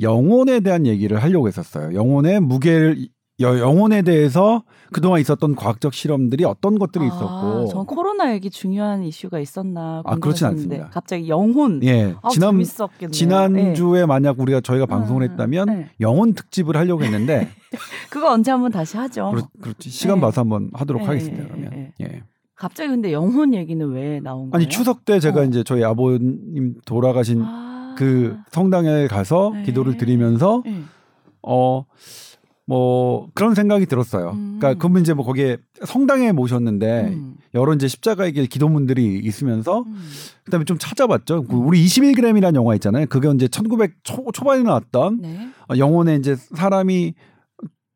영혼에 0.00 0.60
대한 0.60 0.86
얘기를 0.86 1.20
하려고 1.20 1.48
했었어요. 1.48 1.92
영혼의 1.92 2.38
무게를 2.38 3.02
여- 3.02 3.06
영혼에 3.40 4.02
대해서 4.02 4.62
그동안 4.92 5.20
있었던 5.20 5.56
과학적 5.56 5.92
실험들이 5.92 6.44
어떤 6.44 6.78
것들이 6.78 7.04
아, 7.04 7.06
있었고 7.08 7.66
전 7.68 7.84
코로나 7.84 8.32
얘기 8.32 8.48
중요한 8.50 9.02
이슈가 9.02 9.40
있었나 9.40 10.02
아, 10.06 10.16
그렇진 10.16 10.46
않습니다. 10.46 10.88
갑자기 10.90 11.28
영혼. 11.28 11.82
예 11.84 12.14
아, 12.22 12.28
지난 12.30 12.52
재밌었겠네요. 12.52 13.10
지난주에 13.10 14.06
만약 14.06 14.40
우리가 14.40 14.60
저희가 14.60 14.86
네. 14.86 14.90
방송을 14.90 15.22
음, 15.22 15.30
했다면 15.30 15.66
네. 15.66 15.90
영혼 16.00 16.32
특집을 16.32 16.76
하려고 16.76 17.02
했는데 17.04 17.48
그거 18.08 18.30
언제 18.32 18.50
한번 18.50 18.72
다시 18.72 18.96
하죠. 18.96 19.30
그렇, 19.32 19.42
그렇지 19.60 19.90
시간 19.90 20.16
네. 20.16 20.20
봐서 20.22 20.40
한번 20.40 20.70
하도록 20.72 21.02
네, 21.02 21.06
하겠습니다. 21.08 21.42
네, 21.42 21.48
그러면 21.48 21.70
네, 21.70 21.92
예. 22.00 22.22
갑자기 22.54 22.88
근데 22.88 23.12
영혼 23.12 23.52
얘기는 23.52 23.86
왜 23.92 24.20
나온 24.20 24.50
거예요? 24.50 24.52
아니 24.54 24.68
추석 24.70 25.04
때 25.04 25.20
제가 25.20 25.40
어. 25.40 25.44
이제 25.44 25.62
저희 25.62 25.84
아버님 25.84 26.76
돌아가신 26.86 27.42
아. 27.44 27.94
그 27.98 28.38
성당에 28.50 29.08
가서 29.08 29.50
네. 29.52 29.64
기도를 29.64 29.98
드리면서 29.98 30.62
네. 30.64 30.80
어 31.42 31.84
뭐 32.66 33.28
그런 33.34 33.54
생각이 33.54 33.86
들었어요. 33.86 34.30
음. 34.30 34.56
그러니까 34.58 34.78
그러면 34.78 35.02
이제 35.02 35.14
뭐 35.14 35.24
거기에 35.24 35.56
성당에 35.84 36.32
모셨는데 36.32 37.08
음. 37.14 37.36
여러 37.54 37.72
이제 37.74 37.86
십자가의 37.86 38.32
길 38.32 38.46
기도문들이 38.46 39.20
있으면서 39.22 39.82
음. 39.82 40.08
그다음에 40.44 40.64
좀 40.64 40.76
찾아봤죠. 40.76 41.44
그 41.44 41.54
우리 41.54 41.84
21g이라는 41.84 42.56
영화 42.56 42.74
있잖아요. 42.74 43.06
그게 43.06 43.30
이제 43.30 43.46
1900 43.46 43.94
초, 44.02 44.24
초반에 44.32 44.64
나왔던 44.64 45.20
네. 45.22 45.48
어, 45.68 45.76
영혼에 45.78 46.16
이제 46.16 46.34
사람이 46.34 47.14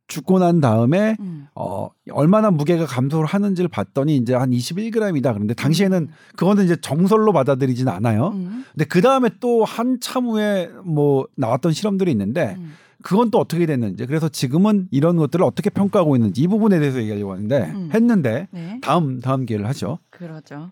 죽고 0.06 0.38
난 0.38 0.60
다음에 0.60 1.16
음. 1.20 1.46
어 1.54 1.88
얼마나 2.10 2.50
무게가 2.50 2.84
감소를 2.84 3.26
하는지를 3.26 3.68
봤더니 3.68 4.16
이제 4.16 4.34
한 4.34 4.50
21g이다. 4.50 5.32
그런데 5.32 5.54
당시에는 5.54 6.08
그거는 6.36 6.64
이제 6.64 6.76
정설로 6.80 7.32
받아들이진 7.32 7.88
않아요. 7.88 8.28
음. 8.34 8.64
근데 8.72 8.84
그 8.84 9.00
다음에 9.00 9.30
또 9.40 9.64
한참 9.64 10.26
후에 10.26 10.68
뭐 10.84 11.26
나왔던 11.36 11.72
실험들이 11.72 12.10
있는데 12.10 12.56
음. 12.58 12.72
그건 13.02 13.30
또 13.30 13.38
어떻게 13.38 13.66
됐는지 13.66 14.06
그래서 14.06 14.28
지금은 14.28 14.88
이런 14.90 15.16
것들을 15.16 15.44
어떻게 15.44 15.70
평가하고 15.70 16.16
있는지 16.16 16.42
이 16.42 16.46
부분에 16.46 16.78
대해서 16.78 16.98
얘기하려고 17.00 17.32
하는데 17.32 17.70
음. 17.74 17.90
했는데 17.92 18.48
네. 18.50 18.78
다음 18.82 19.20
다음 19.20 19.46
기회를 19.46 19.66
하죠. 19.68 19.98
그러죠. 20.10 20.70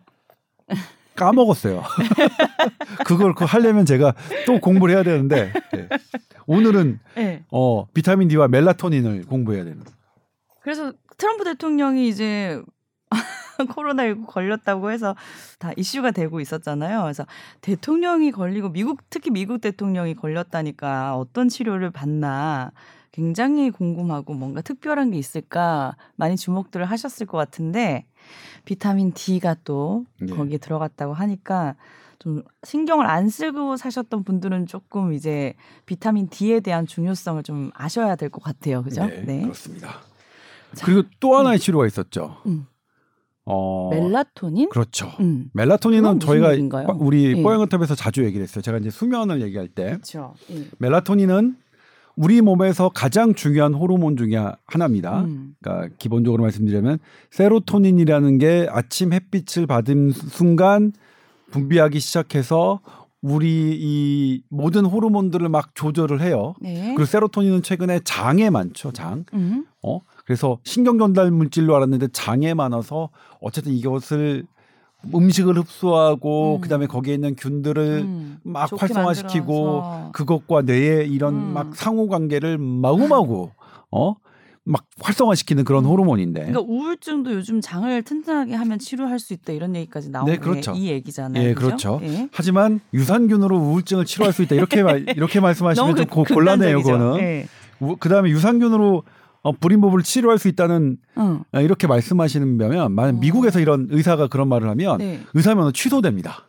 까먹었어요. 1.15 1.83
그걸 3.05 3.35
그 3.35 3.45
하려면 3.45 3.85
제가 3.85 4.15
또 4.47 4.61
공부를 4.61 4.95
해야 4.95 5.03
되는데 5.03 5.53
네. 5.73 5.89
오늘은 6.47 7.01
네. 7.17 7.45
어 7.51 7.87
비타민 7.93 8.29
D와 8.29 8.49
멜라토닌을 8.49 9.25
공부해야 9.27 9.65
되는. 9.65 9.83
그래서 10.61 10.93
트럼프 11.17 11.45
대통령이 11.45 12.09
이제 12.09 12.63
코로나19 13.67 14.27
걸렸다고 14.27 14.91
해서 14.91 15.15
다 15.59 15.73
이슈가 15.77 16.13
되고 16.13 16.41
있었잖아요. 16.41 17.03
그래서 17.03 17.27
대통령이 17.61 18.31
걸리고 18.31 18.71
미국 18.71 19.01
특히 19.11 19.31
미국 19.31 19.61
대통령이 19.61 20.15
걸렸다니까 20.15 21.17
어떤 21.17 21.49
치료를 21.49 21.91
받나 21.91 22.71
굉장히 23.13 23.71
궁금하고 23.71 24.35
뭔가 24.35 24.61
특별한 24.61 25.11
게 25.11 25.19
있을까 25.19 25.97
많이 26.17 26.37
주목들을 26.37 26.87
하셨을 26.87 27.27
것 27.27 27.37
같은데 27.37 28.07
비타민 28.65 29.13
D가 29.13 29.57
또 29.65 30.05
예. 30.23 30.27
거기에 30.27 30.59
들어갔다고 30.59 31.15
하니까 31.15 31.75
좀 32.21 32.43
신경을 32.65 33.07
안 33.07 33.29
쓰고 33.29 33.77
사셨던 33.77 34.25
분들은 34.25 34.67
조금 34.67 35.13
이제 35.13 35.55
비타민 35.87 36.29
D에 36.29 36.61
대한 36.61 36.87
중요성을 36.87 37.43
좀 37.45 37.71
아셔야 37.75 38.15
될 38.17 38.29
것 38.31 38.43
같아요. 38.43 38.83
그죠? 38.83 39.07
네, 39.07 39.43
그렇습니다. 39.43 40.01
자, 40.75 40.85
그리고 40.85 41.03
또 41.19 41.37
하나의 41.37 41.59
치료가 41.59 41.87
있었죠. 41.87 42.37
음. 42.47 42.67
어 43.49 43.91
멜라토닌? 43.91 44.69
그렇죠. 44.69 45.11
음. 45.21 45.51
멜라토닌은 45.55 46.21
저희가 46.21 46.53
얘기인가요? 46.53 46.87
우리 47.01 47.39
예. 47.39 47.43
뽀얀거탑에서 47.43 47.95
자주 47.95 48.25
얘기를 48.25 48.43
했어요. 48.43 48.63
제가 48.63 48.79
이제 48.79 48.91
수면을 48.91 49.41
얘기할 49.43 49.69
때 49.69 49.85
그렇죠. 49.85 50.35
예. 50.51 50.67
멜라토닌은 50.79 51.57
우리 52.17 52.41
몸에서 52.41 52.89
가장 52.89 53.33
중요한 53.33 53.75
호르몬 53.75 54.17
중에 54.17 54.37
하나입니다. 54.67 55.21
음. 55.23 55.55
그러니까 55.63 55.95
기본적으로 55.99 56.43
말씀드리면 56.43 56.99
세로토닌이라는 57.31 58.39
게 58.39 58.67
아침 58.71 59.13
햇빛을 59.13 59.67
받은 59.69 60.11
순간 60.11 60.93
분비하기 61.53 62.01
시작해서 62.01 62.81
우리 63.23 63.77
이 63.81 64.43
모든 64.49 64.85
호르몬들을 64.85 65.49
막 65.49 65.75
조절을 65.75 66.21
해요. 66.21 66.55
네. 66.61 66.93
그리고 66.95 67.05
세로토닌은 67.05 67.63
최근에 67.63 68.01
장에 68.05 68.51
많죠. 68.51 68.93
장. 68.93 69.25
음. 69.35 69.65
어? 69.83 70.01
그래서 70.29 70.59
신경 70.63 70.99
전달 70.99 71.31
물질로 71.31 71.75
알았는데 71.75 72.09
장에 72.13 72.53
많아서 72.53 73.09
어쨌든 73.41 73.73
이것을 73.73 74.45
음식을 75.15 75.57
흡수하고 75.57 76.57
음. 76.57 76.61
그다음에 76.61 76.87
거기에 76.87 77.15
있는 77.15 77.35
균들을 77.35 77.83
음. 78.05 78.37
막 78.43 78.69
활성화시키고 78.77 79.81
만들어서. 79.81 80.13
그것과 80.13 80.63
뇌의 80.63 81.09
이런 81.11 81.35
음. 81.35 81.55
막 81.55 81.75
상호 81.75 82.09
관계를 82.09 82.59
마구마구 82.59 83.53
어? 83.91 84.17
막 84.65 84.85
활성화시키는 85.01 85.65
그런 85.65 85.87
음. 85.87 85.89
호르몬인데. 85.89 86.41
그러니까 86.41 86.61
우울증도 86.61 87.33
요즘 87.33 87.63
장을 87.63 88.03
튼튼하게 88.03 88.55
하면 88.55 88.79
치료할 88.79 89.19
수 89.19 89.33
있다 89.33 89.55
이런 89.55 89.75
얘기까지 89.77 90.11
나오는 90.11 90.31
네, 90.31 90.39
그렇죠. 90.39 90.75
게이 90.75 90.89
얘기잖아요. 90.91 91.43
예? 91.43 91.55
그렇죠. 91.55 92.01
예. 92.03 92.29
하지만 92.33 92.81
유산균으로 92.93 93.57
우울증을 93.57 94.05
치료할 94.05 94.35
수 94.35 94.43
있다 94.43 94.57
이렇게 94.57 94.83
말, 94.83 95.07
이렇게 95.17 95.41
말씀하시면 95.41 95.97
좀 95.97 96.05
고- 96.05 96.25
곤란해요. 96.25 96.83
그거는. 96.83 97.19
예. 97.21 97.47
그다음에 97.99 98.29
유산균으로 98.29 99.05
어, 99.43 99.53
불임법을 99.53 100.03
치료할 100.03 100.39
수 100.39 100.49
있다는 100.49 100.99
응. 101.17 101.45
어, 101.53 101.61
이렇게 101.61 101.87
말씀하시면 101.87 102.57
만약 102.93 103.17
어. 103.17 103.19
미국에서 103.21 103.61
이런 103.61 103.87
의사가 103.91 104.29
그런 104.29 104.49
말을 104.49 104.69
하면 104.71 104.99
네. 104.99 105.21
의사면허 105.35 105.73
취소됩니다. 105.73 106.49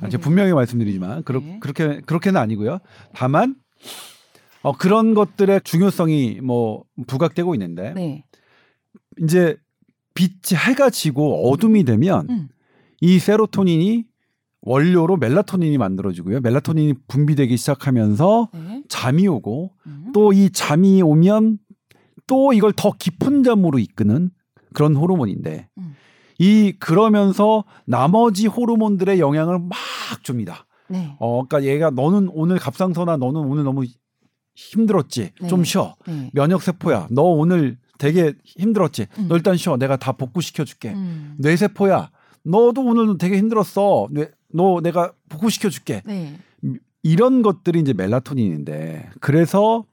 아, 0.00 0.08
제가 0.08 0.22
분명히 0.22 0.52
말씀드리지만 0.52 1.24
그렇, 1.24 1.40
네. 1.40 1.58
그렇게 1.60 2.00
그렇게는 2.00 2.40
아니고요. 2.40 2.78
다만 3.12 3.54
어, 4.62 4.72
그런 4.76 5.14
것들의 5.14 5.60
중요성이 5.64 6.40
뭐 6.42 6.84
부각되고 7.06 7.54
있는데 7.54 7.92
네. 7.94 8.24
이제 9.20 9.56
빛이 10.14 10.58
해가 10.68 10.90
지고 10.90 11.50
어둠이 11.50 11.84
되면 11.84 12.26
음. 12.30 12.48
이 13.00 13.18
세로토닌이 13.18 14.04
원료로 14.62 15.16
멜라토닌이 15.16 15.76
만들어지고요. 15.76 16.40
멜라토닌이 16.40 16.94
분비되기 17.08 17.56
시작하면서 17.56 18.50
네. 18.54 18.82
잠이 18.88 19.26
오고 19.26 19.72
음. 19.86 20.12
또이 20.14 20.50
잠이 20.50 21.02
오면 21.02 21.58
또 22.26 22.52
이걸 22.52 22.72
더 22.72 22.92
깊은 22.92 23.42
잠으로 23.42 23.78
이끄는 23.78 24.30
그런 24.72 24.94
호르몬인데 24.96 25.68
음. 25.78 25.96
이 26.38 26.72
그러면서 26.78 27.64
나머지 27.86 28.46
호르몬들의 28.46 29.20
영향을 29.20 29.58
막 29.58 29.78
줍니다. 30.22 30.66
네. 30.88 31.16
어, 31.18 31.46
그러니까 31.46 31.70
얘가 31.70 31.90
너는 31.90 32.28
오늘 32.32 32.58
갑상선아 32.58 33.16
너는 33.16 33.40
오늘 33.40 33.64
너무 33.64 33.84
힘들었지. 34.54 35.30
네. 35.40 35.48
좀 35.48 35.64
쉬어. 35.64 35.94
네. 36.06 36.30
면역 36.32 36.62
세포야. 36.62 37.08
너 37.10 37.22
오늘 37.22 37.78
되게 37.98 38.34
힘들었지. 38.44 39.06
음. 39.18 39.26
너 39.28 39.36
일단 39.36 39.56
쉬어. 39.56 39.76
내가 39.76 39.96
다 39.96 40.12
복구시켜 40.12 40.64
줄게. 40.64 40.90
음. 40.92 41.36
뇌 41.38 41.56
세포야. 41.56 42.10
너도 42.44 42.82
오늘 42.82 43.16
되게 43.18 43.38
힘들었어. 43.38 44.08
뇌, 44.10 44.30
너 44.52 44.80
내가 44.80 45.12
복구시켜 45.28 45.70
줄게. 45.70 46.02
네. 46.04 46.36
이런 47.02 47.42
것들이 47.42 47.80
이제 47.80 47.92
멜라토닌인데 47.92 49.10
그래서 49.20 49.84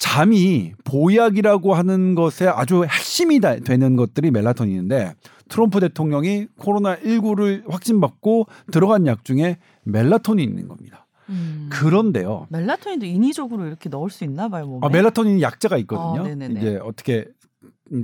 잠이 0.00 0.72
보약이라고 0.84 1.74
하는 1.74 2.14
것에 2.16 2.48
아주 2.48 2.84
핵심이 2.84 3.38
다- 3.38 3.56
되는 3.56 3.96
것들이 3.96 4.30
멜라토닌인데 4.30 5.12
트럼프 5.48 5.78
대통령이 5.78 6.46
코로나 6.58 6.96
19를 6.96 7.70
확진받고 7.70 8.46
들어간 8.72 9.06
약 9.06 9.24
중에 9.24 9.58
멜라토닌이 9.84 10.48
있는 10.50 10.68
겁니다. 10.68 11.06
음. 11.28 11.68
그런데요. 11.70 12.46
멜라토닌도 12.48 13.04
인위적으로 13.06 13.66
이렇게 13.66 13.88
넣을 13.90 14.10
수 14.10 14.24
있나 14.24 14.48
봐요, 14.48 14.66
몸에. 14.66 14.80
아, 14.84 14.88
멜라토닌 14.88 15.40
약자가 15.42 15.76
있거든요. 15.78 16.22
아, 16.24 16.28
네네네. 16.28 16.58
이제 16.60 16.80
어떻게 16.82 17.26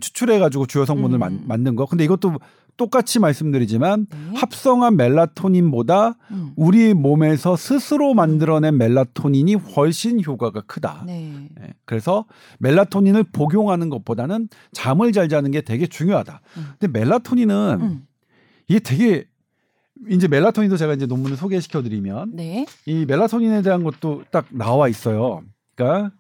추출해 0.01 0.39
가지고 0.39 0.67
주요 0.67 0.85
성분을 0.85 1.17
음. 1.17 1.21
만, 1.21 1.41
만든 1.47 1.77
거. 1.77 1.87
근데 1.87 2.05
이것도 2.05 2.35
똑같이 2.77 3.19
말씀드리지만 3.19 4.07
네. 4.11 4.17
합성한 4.37 4.97
멜라토닌보다 4.97 6.17
음. 6.31 6.53
우리 6.57 6.95
몸에서 6.95 7.57
스스로 7.57 8.15
만들어낸 8.15 8.77
멜라토닌이 8.77 9.55
훨씬 9.55 10.23
효과가 10.23 10.63
크다. 10.63 11.05
네. 11.07 11.49
예, 11.61 11.75
그래서 11.85 12.27
멜라토닌을 12.59 13.25
복용하는 13.33 13.89
것보다는 13.89 14.49
잠을 14.73 15.13
잘 15.13 15.29
자는 15.29 15.51
게 15.51 15.61
되게 15.61 15.87
중요하다. 15.87 16.41
음. 16.59 16.67
근데 16.79 16.99
멜라토닌은 16.99 17.79
음. 17.81 18.07
이게 18.69 18.81
되게 18.81 19.27
이제 20.11 20.29
멜라토닌도 20.29 20.77
제가 20.77 20.95
이제 20.95 21.07
논문을 21.07 21.37
소개시켜 21.37 21.83
드리면 21.83 22.33
네. 22.35 22.67
이 22.85 23.07
멜라토닌에 23.07 23.63
대한 23.63 23.83
것도 23.83 24.25
딱 24.31 24.47
나와 24.51 24.89
있어요. 24.89 25.43
그러니까 25.75 26.13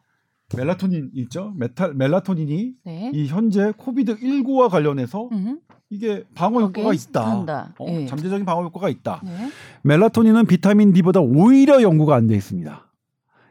멜라토닌 0.54 1.10
있죠? 1.14 1.52
메탈 1.56 1.94
멜라토닌이 1.94 2.72
네. 2.84 3.10
이 3.12 3.26
현재 3.26 3.72
COVID 3.76 4.16
19와 4.16 4.68
관련해서 4.68 5.28
음. 5.32 5.58
이게 5.90 6.24
방어 6.34 6.60
효과가 6.60 6.92
있다. 6.92 7.72
어, 7.78 7.86
예. 7.88 8.06
잠재적인 8.06 8.44
방어 8.44 8.62
효과가 8.64 8.88
있다. 8.88 9.22
네. 9.24 9.50
멜라토닌은 9.82 10.46
비타민 10.46 10.92
D보다 10.92 11.20
오히려 11.20 11.82
연구가 11.82 12.14
안 12.14 12.26
돼 12.28 12.36
있습니다. 12.36 12.82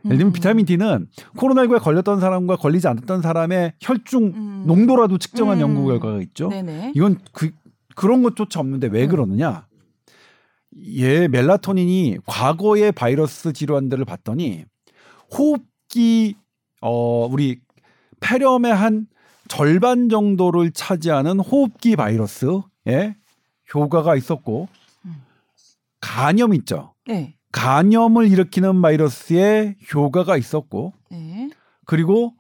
예를 0.06 0.18
들면 0.18 0.32
음. 0.32 0.34
비타민 0.34 0.66
D는 0.66 1.08
코로나19에 1.36 1.82
걸렸던 1.82 2.20
사람과 2.20 2.56
걸리지 2.58 2.88
않았던 2.88 3.22
사람의 3.22 3.74
혈중 3.82 4.24
음. 4.36 4.64
농도라도 4.66 5.18
측정한 5.18 5.58
음. 5.58 5.62
연구 5.62 5.86
결과가 5.88 6.22
있죠. 6.22 6.48
네네. 6.50 6.94
이건 6.96 7.18
그, 7.34 7.52
그런 7.96 8.22
것조차 8.24 8.60
없는데 8.60 8.88
왜 8.88 9.04
음. 9.06 9.10
그러느냐? 9.10 9.66
얘 11.00 11.28
멜라토닌이 11.28 12.20
과거의 12.26 12.92
바이러스 12.92 13.52
질환들을 13.54 14.04
봤더니 14.06 14.66
호흡기 15.38 16.36
어 16.82 17.28
우리 17.28 17.60
폐렴의 18.20 18.74
한 18.74 19.08
절반 19.48 20.10
정도를 20.10 20.72
차지하는 20.72 21.40
호흡기 21.40 21.96
바이러스에 21.96 23.16
효과가 23.74 24.16
있었고 24.16 24.68
음. 25.06 25.24
간염 26.02 26.54
있죠. 26.56 26.94
네. 27.08 27.36
간염을 27.52 28.30
일으키는 28.32 28.82
바이러스에 28.82 29.76
효과가 29.94 30.38
있었고 30.38 30.94
네. 31.12 31.50
그리고 31.86 32.34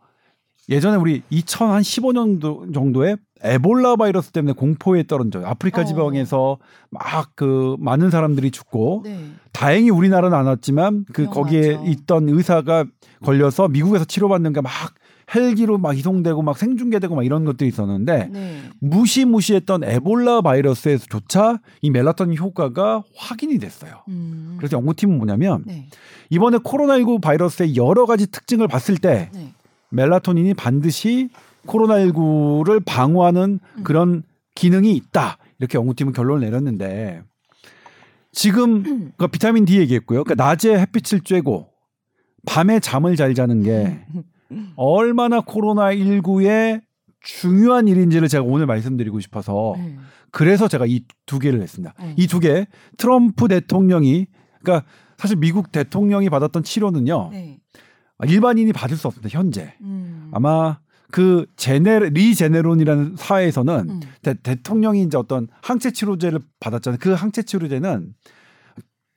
예전에 0.67 0.97
우리 0.97 1.21
2015년도 1.31 2.73
정도에 2.73 3.15
에볼라 3.43 3.95
바이러스 3.97 4.31
때문에 4.31 4.53
공포에 4.53 5.03
적 5.03 5.21
아프리카 5.45 5.81
어. 5.81 5.85
지방에서 5.85 6.57
막그 6.89 7.75
많은 7.79 8.09
사람들이 8.09 8.51
죽고 8.51 9.01
네. 9.05 9.19
다행히 9.51 9.89
우리나라는 9.89 10.37
안 10.37 10.45
왔지만 10.45 11.05
그. 11.13 11.25
거기에 11.27 11.79
있던 11.85 12.29
의사가 12.29 12.85
걸려서 13.23 13.67
미국에서 13.67 14.05
치료받는 14.05 14.53
게 14.53 14.61
막 14.61 14.71
헬기로 15.33 15.77
막 15.79 15.97
이송되고 15.97 16.41
막 16.41 16.57
생중계되고 16.57 17.15
막 17.15 17.25
이런 17.25 17.45
것들이 17.45 17.67
있었는데 17.67 18.29
네. 18.31 18.61
무시무시했던 18.79 19.83
에볼라 19.83 20.41
바이러스에서조차 20.41 21.59
이 21.81 21.89
멜라토닌 21.89 22.37
효과가 22.37 23.03
확인이 23.15 23.57
됐어요. 23.57 24.03
음. 24.09 24.55
그래서 24.57 24.77
연구팀은 24.77 25.17
뭐냐면 25.17 25.63
네. 25.65 25.87
이번에 26.29 26.57
코로나19 26.57 27.21
바이러스의 27.21 27.75
여러 27.75 28.05
가지 28.05 28.27
특징을 28.29 28.67
봤을 28.67 28.97
때 28.97 29.29
네. 29.33 29.53
멜라토닌이 29.89 30.53
반드시 30.53 31.29
코로나19를 31.67 32.83
방어하는 32.85 33.59
음. 33.77 33.83
그런 33.83 34.23
기능이 34.55 34.91
있다. 34.95 35.37
이렇게 35.59 35.77
연구팀은 35.77 36.13
결론을 36.13 36.41
내렸는데 36.45 37.21
지금 38.31 38.83
그러니까 38.83 39.27
비타민 39.27 39.65
D 39.65 39.79
얘기했고요. 39.79 40.23
그러니까 40.23 40.43
낮에 40.43 40.77
햇빛을 40.77 41.21
쬐고 41.21 41.67
밤에 42.45 42.79
잠을 42.79 43.15
잘 43.15 43.33
자는 43.33 43.63
게 43.63 43.99
얼마나 44.75 45.41
코로나19의 45.41 46.81
중요한 47.21 47.87
일인지를 47.87 48.27
제가 48.27 48.43
오늘 48.43 48.65
말씀드리고 48.67 49.19
싶어서 49.19 49.73
네. 49.77 49.97
그래서 50.31 50.67
제가 50.67 50.85
이 50.85 51.05
두 51.25 51.39
개를 51.39 51.59
냈습니다. 51.59 51.93
네. 51.99 52.13
이두 52.17 52.39
개 52.39 52.67
트럼프 52.97 53.47
대통령이 53.47 54.27
그러니까 54.61 54.87
사실 55.17 55.37
미국 55.37 55.71
대통령이 55.71 56.29
받았던 56.29 56.63
치료는요 56.63 57.29
네. 57.31 57.59
일반인이 58.27 58.71
받을 58.73 58.95
수 58.97 59.07
없습니다. 59.07 59.35
현재 59.37 59.73
음. 59.81 60.29
아마 60.33 60.79
그 61.11 61.45
제네 61.55 62.09
리제네론이라는 62.09 63.15
사회에서는 63.17 63.89
음. 63.89 63.99
대, 64.21 64.33
대통령이 64.33 65.03
이제 65.03 65.17
어떤 65.17 65.47
항체 65.61 65.91
치료제를 65.91 66.39
받았잖아요. 66.59 66.97
그 67.01 67.13
항체 67.13 67.43
치료제는 67.43 68.13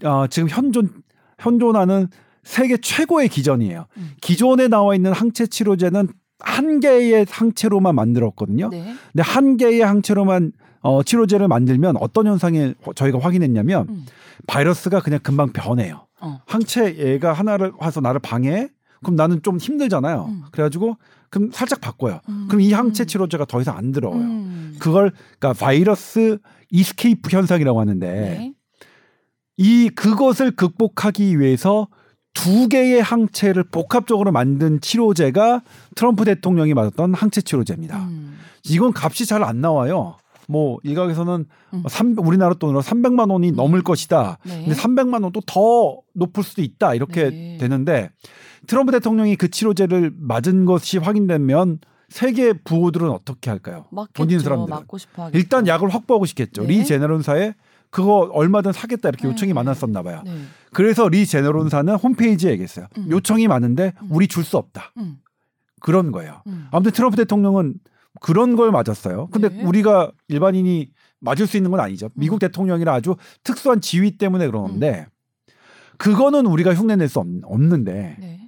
어, 0.05 0.27
지금 0.29 0.49
현존 0.49 0.91
현존하는 1.39 2.09
세계 2.43 2.77
최고의 2.77 3.29
기전이에요. 3.29 3.87
음. 3.97 4.13
기존에 4.21 4.69
나와 4.69 4.95
있는 4.95 5.13
항체 5.13 5.47
치료제는 5.47 6.09
한 6.41 6.81
개의 6.81 7.27
항체로만 7.29 7.95
만들었거든요. 7.95 8.69
네. 8.69 8.95
근데 9.13 9.23
한 9.23 9.57
개의 9.57 9.81
항체로만 9.81 10.53
어, 10.81 11.03
치료제를 11.03 11.49
만들면 11.49 11.97
어떤 11.99 12.27
현상을 12.27 12.75
저희가 12.95 13.19
확인했냐면 13.19 13.87
음. 13.89 14.07
바이러스가 14.47 15.01
그냥 15.01 15.21
금방 15.23 15.53
변해요. 15.53 16.07
어. 16.21 16.41
항체 16.47 16.97
얘가 16.99 17.33
하나를 17.33 17.73
와서 17.79 18.01
나를 18.01 18.21
방해해? 18.21 18.69
그럼 19.03 19.17
나는 19.17 19.43
좀 19.43 19.59
힘들잖아요. 19.59 20.27
음. 20.29 20.43
그래가지고 20.53 20.97
그럼 21.31 21.51
살짝 21.53 21.81
바꿔요. 21.81 22.21
음. 22.29 22.47
그럼 22.49 22.61
이 22.61 22.73
항체 22.73 23.05
치료제가 23.05 23.45
더 23.45 23.61
이상 23.61 23.77
안 23.77 23.93
들어와요. 23.93 24.21
음. 24.21 24.77
그걸 24.79 25.13
그러니까 25.39 25.53
바이러스 25.65 26.39
이스케이프 26.71 27.31
현상이라고 27.31 27.81
하는데 27.81 28.07
네. 28.07 28.53
이 29.57 29.89
그것을 29.91 30.53
극복하기 30.53 31.39
위해서 31.41 31.89
두 32.35 32.69
개의 32.69 33.03
항체를 33.03 33.65
복합적으로 33.65 34.31
만든 34.31 34.81
치료제가 34.81 35.63
트럼프 35.97 36.25
대통령이 36.25 36.75
맞았던 36.75 37.15
항체 37.15 37.41
치료제입니다. 37.41 37.99
음. 38.05 38.39
이건 38.69 38.93
값이 38.95 39.27
잘 39.27 39.43
안 39.43 39.61
나와요. 39.61 40.17
뭐 40.51 40.79
일각에서는 40.83 41.45
음. 41.75 41.83
삼 41.89 42.15
우리나라 42.19 42.55
돈으로 42.55 42.81
300만 42.81 43.31
원이 43.31 43.51
음. 43.51 43.57
넘을 43.57 43.83
것이다. 43.83 44.39
네. 44.45 44.65
근데 44.65 44.75
300만 44.75 45.23
원도 45.23 45.41
더 45.47 45.99
높을 46.15 46.43
수도 46.43 46.63
있다. 46.63 46.95
이렇게 46.95 47.31
네. 47.31 47.59
되는데 47.61 48.11
트럼프 48.69 48.93
대통령이 48.93 49.35
그 49.37 49.51
치료제를 49.51 50.13
맞은 50.17 50.65
것이 50.67 50.99
확인되면 50.99 51.81
세계 52.09 52.53
부호들은 52.53 53.11
어떻게 53.11 53.51
할까요? 53.51 53.87
맞겠죠. 53.91 54.13
돈 54.15 54.31
있는 54.31 54.43
사람들은. 54.45 54.71
맞고 54.75 54.99
싶어 54.99 55.25
하겠죠. 55.25 55.39
일단 55.39 55.67
약을 55.67 55.89
확보하고 55.89 56.25
싶겠죠. 56.27 56.63
네. 56.63 56.69
리제네론사에 56.69 57.55
그거 57.91 58.31
얼마든 58.33 58.73
사겠다 58.73 59.09
이렇게 59.09 59.27
요청이 59.27 59.53
음. 59.53 59.55
많았었나 59.57 60.03
봐요. 60.03 60.23
네. 60.25 60.33
그래서 60.73 61.09
리제네론사는 61.09 61.95
홈페이지에 61.97 62.51
얘기했어요. 62.53 62.87
음. 62.99 63.07
요청이 63.11 63.49
많은데 63.49 63.93
음. 64.03 64.09
우리 64.11 64.29
줄 64.29 64.45
수 64.45 64.57
없다. 64.59 64.93
음. 64.99 65.17
그런 65.81 66.13
거예요. 66.13 66.43
음. 66.47 66.69
아무튼 66.71 66.93
트럼프 66.93 67.17
대통령은 67.17 67.75
그런 68.21 68.57
걸 68.57 68.71
맞았어요. 68.73 69.29
근데 69.29 69.49
네. 69.49 69.63
우리가 69.63 70.11
일반인이 70.29 70.91
맞을 71.21 71.47
수 71.47 71.57
있는 71.57 71.71
건 71.71 71.81
아니죠. 71.81 72.11
미국 72.15 72.37
음. 72.37 72.39
대통령이라 72.41 72.93
아주 72.95 73.17
특수한 73.45 73.81
지위 73.81 74.19
때문에 74.19 74.47
그러는데 74.47 75.07
그거는 75.99 76.47
우리가 76.47 76.75
흉내낼 76.75 77.09
수 77.09 77.19
없, 77.21 77.27
없는데 77.43 78.17
네. 78.19 78.48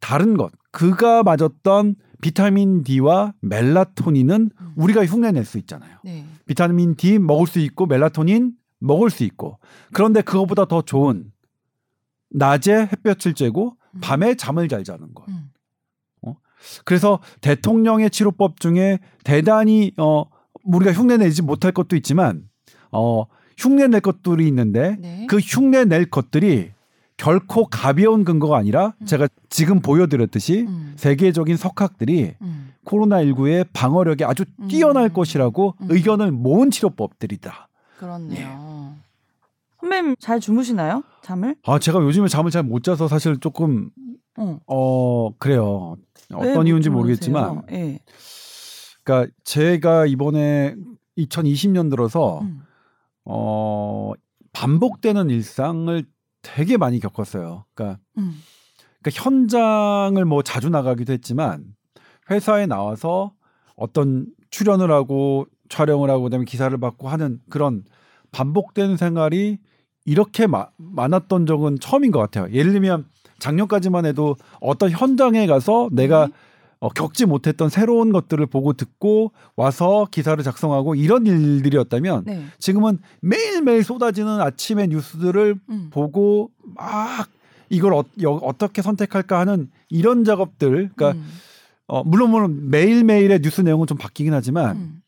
다른 0.00 0.36
것 0.36 0.52
그가 0.70 1.22
맞았던 1.22 1.96
비타민 2.20 2.82
D와 2.82 3.34
멜라토닌은 3.40 4.50
음. 4.60 4.72
우리가 4.76 5.06
흉내낼 5.06 5.44
수 5.44 5.58
있잖아요. 5.58 5.98
네. 6.04 6.26
비타민 6.46 6.94
D 6.96 7.18
먹을 7.18 7.46
수 7.46 7.58
있고 7.60 7.86
멜라토닌 7.86 8.52
먹을 8.78 9.10
수 9.10 9.24
있고 9.24 9.58
그런데 9.92 10.20
그거보다 10.22 10.66
더 10.66 10.82
좋은 10.82 11.32
낮에 12.30 12.88
햇볕을 12.92 13.34
쬐고 13.34 13.72
음. 13.94 14.00
밤에 14.00 14.34
잠을 14.34 14.68
잘 14.68 14.84
자는 14.84 15.14
것. 15.14 15.28
음. 15.28 15.50
그래서 16.84 17.20
대통령의 17.40 18.10
치료법 18.10 18.60
중에 18.60 18.98
대단히 19.24 19.92
어 19.96 20.24
우리가 20.64 20.92
흉내내지 20.92 21.42
못할 21.42 21.72
것도 21.72 21.96
있지만 21.96 22.48
어 22.92 23.24
흉내낼 23.56 24.00
것들이 24.00 24.46
있는데 24.48 24.96
네. 25.00 25.26
그 25.28 25.38
흉내낼 25.38 26.10
것들이 26.10 26.72
결코 27.20 27.66
가벼운 27.66 28.24
근거가 28.24 28.56
아니라 28.56 28.94
음. 28.98 29.04
제가 29.04 29.28
지금 29.50 29.80
보여드렸듯이 29.80 30.62
음. 30.62 30.94
세계적인 30.96 31.58
석학들이 31.58 32.32
음. 32.40 32.72
코로나19의 32.86 33.66
방어력이 33.74 34.24
아주 34.24 34.46
음. 34.58 34.68
뛰어날 34.68 35.10
것이라고 35.10 35.74
음. 35.82 35.86
의견을 35.90 36.30
모은 36.30 36.70
치료법들이다. 36.70 37.68
그렇네요. 37.98 38.94
선배님 39.80 40.16
잘 40.18 40.40
주무시나요? 40.40 41.02
잠을? 41.20 41.56
아 41.66 41.78
제가 41.78 42.00
요즘에 42.00 42.28
잠을 42.28 42.50
잘 42.50 42.62
못 42.62 42.82
자서 42.82 43.06
사실 43.06 43.38
조금 43.38 43.90
어. 44.38 44.58
어 44.66 45.30
그래요. 45.38 45.96
왜 46.30 46.38
어떤 46.38 46.54
못 46.54 46.68
이유인지? 46.68 46.88
모르겠지만 46.88 47.64
예. 47.70 47.98
그러니까 49.04 49.30
제가 49.44 50.06
이번에 50.06 50.74
2020년 51.18 51.90
들어서 51.90 52.40
음. 52.40 52.62
어 53.26 54.12
반복되는 54.54 55.28
일상을 55.28 56.02
되게 56.42 56.76
많이 56.76 57.00
겪었어요. 57.00 57.64
그러니까, 57.74 58.00
음. 58.18 58.40
그러니까 59.02 59.24
현장을 59.24 60.24
뭐 60.24 60.42
자주 60.42 60.68
나가기도 60.70 61.12
했지만 61.12 61.64
회사에 62.30 62.66
나와서 62.66 63.32
어떤 63.76 64.26
출연을 64.50 64.90
하고 64.90 65.46
촬영을 65.68 66.10
하고 66.10 66.24
그다음에 66.24 66.44
기사를 66.44 66.76
받고 66.78 67.08
하는 67.08 67.40
그런 67.48 67.84
반복되는 68.32 68.96
생활이 68.96 69.58
이렇게 70.04 70.46
마- 70.46 70.68
많았던 70.76 71.46
적은 71.46 71.78
처음인 71.80 72.10
것 72.10 72.18
같아요. 72.18 72.52
예를 72.52 72.72
들면 72.72 73.06
작년까지만 73.38 74.06
해도 74.06 74.36
어떤 74.60 74.90
현장에 74.90 75.46
가서 75.46 75.88
내가 75.92 76.26
네. 76.26 76.32
어, 76.80 76.88
겪지 76.88 77.26
못했던 77.26 77.68
새로운 77.68 78.10
것들을 78.10 78.44
보고 78.46 78.72
듣고 78.72 79.32
와서 79.54 80.08
기사를 80.10 80.42
작성하고 80.42 80.94
이런 80.94 81.26
일들이었다면 81.26 82.24
네. 82.24 82.44
지금은 82.58 82.98
매일매일 83.20 83.84
쏟아지는 83.84 84.40
아침의 84.40 84.88
뉴스들을 84.88 85.56
음. 85.68 85.90
보고 85.90 86.50
막 86.62 87.28
이걸 87.68 87.92
어, 87.92 88.04
떻게 88.56 88.80
선택할까 88.80 89.38
하는 89.38 89.70
이런 89.90 90.24
작업들 90.24 90.90
그러니까 90.94 91.12
음. 91.12 91.28
어, 91.86 92.02
물론 92.02 92.30
물론 92.30 92.70
매일매일의 92.70 93.40
뉴스 93.42 93.60
내용은 93.60 93.86
좀 93.86 93.98
바뀌긴 93.98 94.32
하지만 94.32 94.76
음. 94.76 95.02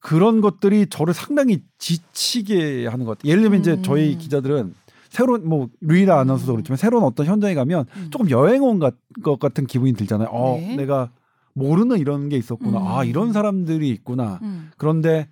그런 0.00 0.40
것들이 0.40 0.86
저를 0.86 1.12
상당히 1.12 1.62
지치게 1.76 2.86
하는 2.86 3.04
것 3.04 3.18
같아요. 3.18 3.30
예를 3.30 3.42
들면 3.42 3.60
이제 3.60 3.72
음. 3.72 3.82
저희 3.82 4.16
기자들은 4.16 4.72
새로운 5.10 5.48
뭐 5.48 5.68
루이라 5.80 6.18
아나운서도 6.20 6.52
그렇지만 6.52 6.76
새로운 6.76 7.04
어떤 7.04 7.26
현장에 7.26 7.54
가면 7.54 7.86
음. 7.96 8.08
조금 8.10 8.30
여행 8.30 8.62
온 8.62 8.78
것 8.78 9.38
같은 9.40 9.66
기분이 9.66 9.94
들잖아요. 9.94 10.28
어, 10.30 10.56
네. 10.58 10.76
내가 10.76 11.10
모르는 11.54 11.98
이런 11.98 12.28
게 12.28 12.36
있었구나. 12.36 12.78
음. 12.78 12.86
아, 12.86 13.04
이런 13.04 13.32
사람들이 13.32 13.88
있구나. 13.90 14.38
음. 14.42 14.70
그런데 14.76 15.28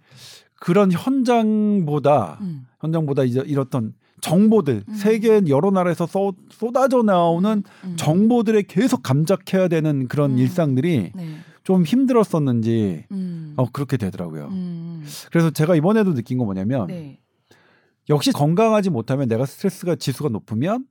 그런 0.59 0.91
현장보다 0.91 2.39
음. 2.41 2.67
현장보다 2.81 3.25
이제 3.25 3.43
이렇던 3.47 3.95
정보들 4.21 4.85
음. 4.89 4.95
세계 4.95 5.43
여러 5.49 5.71
나라에서 5.71 6.07
쏟, 6.07 6.35
쏟아져 6.51 7.03
나오는 7.03 7.63
음. 7.85 7.97
정보들에 7.97 8.63
계속 8.63 9.03
감작해야 9.03 9.69
되는 9.69 10.09
그런 10.09 10.33
음. 10.33 10.39
일상들이 10.39 11.13
네. 11.15 11.37
좀 11.63 11.85
힘들었었는지 11.85 13.05
음. 13.13 13.53
어 13.57 13.67
그렇게 13.71 13.97
되더라고요. 13.97 14.49
음. 14.51 15.05
그래서 15.31 15.51
제가 15.51 15.77
이번에도 15.77 16.15
느낀 16.15 16.39
거 16.39 16.45
뭐냐면 16.45 16.87
네. 16.89 17.19
역시 18.09 18.33
건강하지 18.33 18.91
못하면 18.91 19.29
내가 19.29 19.47
스트레스가 19.47 19.97
지수가 19.97 20.29
높으면 20.31 20.87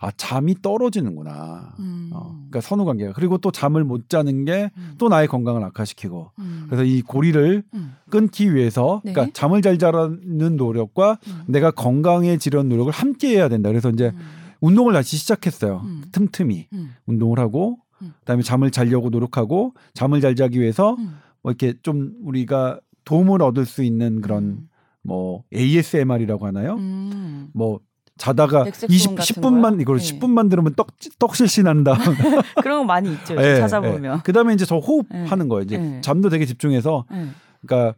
아 0.00 0.12
잠이 0.12 0.62
떨어지는구나. 0.62 1.74
음. 1.80 2.10
어, 2.12 2.30
그러니까 2.32 2.60
선후 2.60 2.84
관계가 2.84 3.12
그리고 3.14 3.38
또 3.38 3.50
잠을 3.50 3.82
못 3.82 4.08
자는 4.08 4.44
게또 4.44 5.06
음. 5.06 5.08
나의 5.10 5.26
건강을 5.26 5.62
악화시키고 5.64 6.30
음. 6.38 6.66
그래서 6.66 6.84
이 6.84 7.02
고리를 7.02 7.64
음. 7.74 7.94
끊기 8.08 8.54
위해서 8.54 9.02
네. 9.04 9.12
그러니까 9.12 9.32
잠을 9.34 9.60
잘 9.60 9.76
자라는 9.76 10.56
노력과 10.56 11.18
음. 11.26 11.42
내가 11.48 11.72
건강해지려는 11.72 12.68
노력을 12.68 12.92
함께 12.92 13.30
해야 13.30 13.48
된다. 13.48 13.70
그래서 13.70 13.90
이제 13.90 14.12
음. 14.14 14.20
운동을 14.60 14.92
다시 14.92 15.16
시작했어요. 15.16 15.82
음. 15.84 16.04
틈틈이 16.12 16.68
음. 16.72 16.94
운동을 17.06 17.40
하고 17.40 17.78
음. 18.00 18.12
그다음에 18.20 18.42
잠을 18.42 18.70
자려고 18.70 19.10
노력하고 19.10 19.74
잠을 19.94 20.20
잘 20.20 20.36
자기 20.36 20.60
위해서 20.60 20.94
음. 20.94 21.18
뭐 21.42 21.50
이렇게 21.50 21.74
좀 21.82 22.14
우리가 22.22 22.78
도움을 23.04 23.42
얻을 23.42 23.64
수 23.66 23.82
있는 23.82 24.20
그런 24.20 24.44
음. 24.44 24.68
뭐 25.08 25.42
ASMR이라고 25.54 26.46
하나요? 26.46 26.74
음. 26.74 27.48
뭐 27.54 27.80
자다가 28.18 28.64
백색 28.64 28.90
20 28.90 29.06
소음 29.06 29.16
같은 29.16 29.34
10분만 29.34 29.62
거요? 29.70 29.80
이걸 29.80 29.98
네. 29.98 30.18
10분만 30.18 30.50
들으면 30.50 30.74
떡 30.74 30.88
떡실신한다. 31.18 31.96
그런 32.62 32.80
거 32.80 32.84
많이 32.84 33.12
있죠. 33.12 33.34
예, 33.38 33.56
찾아보면. 33.56 34.18
예. 34.18 34.22
그다음에 34.22 34.52
이제 34.52 34.66
저 34.66 34.76
호흡하는 34.76 35.48
거예요. 35.48 35.62
이제 35.62 35.78
네. 35.78 36.00
잠도 36.02 36.28
되게 36.28 36.44
집중해서 36.44 37.06
네. 37.10 37.28
그러니까 37.62 37.96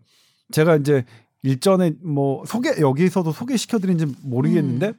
제가 0.52 0.76
이제 0.76 1.04
일전에 1.42 1.92
뭐 2.04 2.44
소개 2.46 2.80
여기서도 2.80 3.32
소개시켜 3.32 3.78
드린지 3.78 4.06
모르겠는데 4.22 4.88
음. 4.88 4.94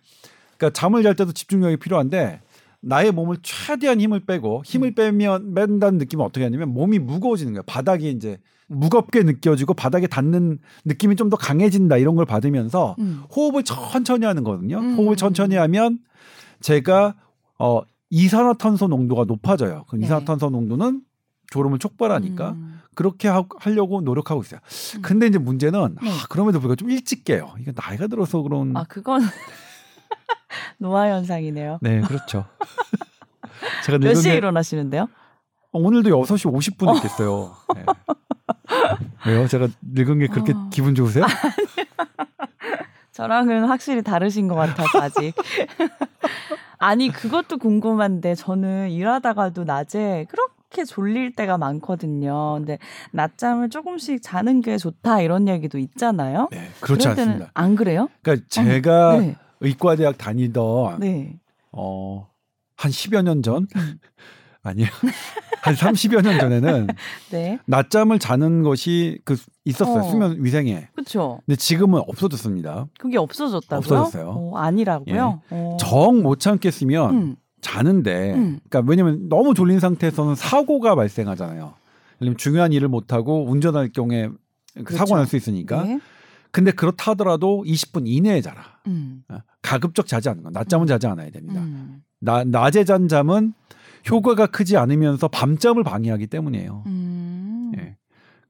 그러니까 0.58 0.78
잠을 0.78 1.04
잘 1.04 1.16
때도 1.16 1.32
집중력이 1.32 1.78
필요한데 1.78 2.42
나의 2.82 3.12
몸을 3.12 3.38
최대한 3.44 4.02
힘을 4.02 4.22
빼고 4.22 4.58
음. 4.60 4.62
힘을 4.66 4.96
빼면 4.96 5.54
뺀다는 5.54 6.00
느낌은 6.00 6.26
어떻게 6.26 6.44
하냐면 6.44 6.70
몸이 6.74 7.00
무거워지는 7.00 7.54
거예요. 7.54 7.64
바닥이 7.64 8.10
이제 8.12 8.40
무겁게 8.68 9.24
느껴지고 9.24 9.74
바닥에 9.74 10.08
닿는 10.08 10.60
느낌이 10.86 11.16
좀 11.16 11.30
더 11.30 11.38
강해진다 11.38 11.98
이런 11.98 12.16
걸 12.16 12.26
받으면서 12.26 12.96
음. 13.00 13.24
호흡을 13.36 13.64
천천히 13.64 14.26
하는 14.26 14.44
거거든요. 14.44 14.80
음. 14.80 14.96
호흡을 14.98 15.16
천천히 15.16 15.56
하면 15.56 16.00
제가 16.62 17.16
어 17.60 17.82
이산화탄소 18.10 18.88
농도가 18.88 19.24
높아져요. 19.26 19.86
네. 19.94 20.06
이산화탄소 20.06 20.50
농도는 20.50 21.02
졸음을 21.52 21.80
촉발하니까 21.80 22.52
음. 22.52 22.80
그렇게 22.96 23.28
하, 23.28 23.44
하려고 23.60 24.02
노력하고 24.02 24.42
있어요. 24.42 24.60
음. 24.98 25.02
근데 25.02 25.28
이제 25.28 25.38
문제는 25.38 25.98
네. 26.02 26.10
아, 26.10 26.26
그럼에도 26.30 26.60
불구하고 26.60 26.76
좀 26.78 26.90
일찍 26.90 27.24
깨요. 27.24 27.54
이게 27.60 27.72
나이가 27.76 28.08
들어서 28.08 28.42
그런 28.42 28.76
아 28.76 28.84
그건 28.86 29.22
노화 30.82 31.10
현상이네요. 31.10 31.78
네, 31.82 32.02
그렇죠. 32.02 32.46
제가 33.86 34.00
몇 34.00 34.16
시에 34.16 34.36
일어나시는데요? 34.36 35.04
어, 35.04 35.80
오늘도 35.80 36.10
6시 36.10 36.52
50분에 36.52 37.02
깼어요. 37.04 37.56
네. 37.76 37.86
왜요? 39.28 39.48
제가 39.48 39.68
늙은 39.84 40.20
게 40.20 40.28
그렇게 40.28 40.54
어. 40.54 40.70
기분 40.72 40.96
좋으세요? 40.96 41.24
저랑은 43.14 43.66
확실히 43.66 44.02
다르신 44.02 44.48
것 44.48 44.56
같아서 44.56 45.02
아직. 45.02 45.36
아니 46.80 47.10
그것도 47.10 47.60
궁금한데 47.60 48.34
저는 48.34 48.90
일하다가도 48.90 49.66
낮에 49.66 50.26
그렇게 50.30 50.84
졸릴 50.84 51.36
때가 51.36 51.60
많거든요. 51.60 52.56
근데 52.56 52.80
낮잠을 53.12 53.70
조금씩 53.70 54.24
자는 54.24 54.62
게 54.62 54.78
좋다 54.78 55.22
이런 55.22 55.48
얘기도 55.48 55.78
있잖아요. 55.78 56.48
네, 56.52 56.70
그렇지 56.80 57.08
않습니다. 57.10 57.52
안 57.54 57.76
그래요? 57.76 58.10
그러니까 58.24 58.48
제가 58.50 59.20
네. 59.20 59.36
의과대학 59.62 60.18
다니던 60.18 61.00
네. 61.00 61.40
어, 61.72 62.28
한 62.76 62.92
10여 62.92 63.24
년 63.24 63.42
전? 63.42 63.68
음. 63.76 64.00
아니요. 64.64 64.86
한 65.64 65.74
30여 65.74 66.22
년 66.22 66.40
전에는 66.40 66.88
네. 67.32 67.60
낮잠을 67.66 68.20
자는 68.20 68.62
것이 68.64 69.20
그 69.26 69.36
있었어요. 69.66 70.04
어. 70.04 70.10
수면 70.10 70.36
위생에. 70.44 70.90
그렇죠. 70.94 71.40
근데 71.46 71.56
지금은 71.56 72.02
없어졌습니다. 72.08 72.88
그게 73.00 73.18
없어졌다고요? 73.18 73.78
없어졌어요. 73.78 74.24
예. 74.24 74.28
어, 74.36 74.58
아니라고요? 74.58 75.42
어. 75.50 75.78
정못 75.80 76.40
참겠으면 76.40 77.16
음. 77.16 77.36
자는데 77.62 78.34
음. 78.34 78.60
그러니까 78.70 78.90
왜냐면 78.90 79.30
너무 79.30 79.54
졸린 79.54 79.80
상태에서는 79.80 80.36
사고가 80.36 80.96
발생하잖아요. 80.96 81.74
들면 82.20 82.38
중요한 82.38 82.72
일을 82.74 82.88
못 82.88 83.14
하고 83.14 83.46
운전할 83.48 83.90
경우에 83.94 84.30
그렇죠. 84.76 84.98
사고 84.98 85.16
날 85.16 85.26
수 85.26 85.36
있으니까. 85.38 85.84
네. 85.84 86.00
근데 86.52 86.72
그렇다 86.72 87.12
하더라도 87.12 87.64
20분 87.66 88.04
이내에 88.06 88.42
자라. 88.42 88.62
음. 88.88 89.24
어, 89.62 89.68
가급적 89.72 90.08
자지 90.08 90.30
않는 90.30 90.44
거. 90.44 90.50
낮잠은 90.52 90.86
음. 90.86 90.88
자지 90.88 91.08
않아야 91.08 91.30
됩니다. 91.30 91.62
음. 91.62 92.02
나, 92.20 92.44
낮에 92.44 92.84
잔 92.84 93.08
잠은 93.08 93.54
효과가 94.10 94.48
크지 94.48 94.78
않으면서 94.78 95.28
밤잠을 95.28 95.84
방해하기 95.84 96.28
때문이에요. 96.28 96.84
음. 96.88 97.72
예. 97.78 97.96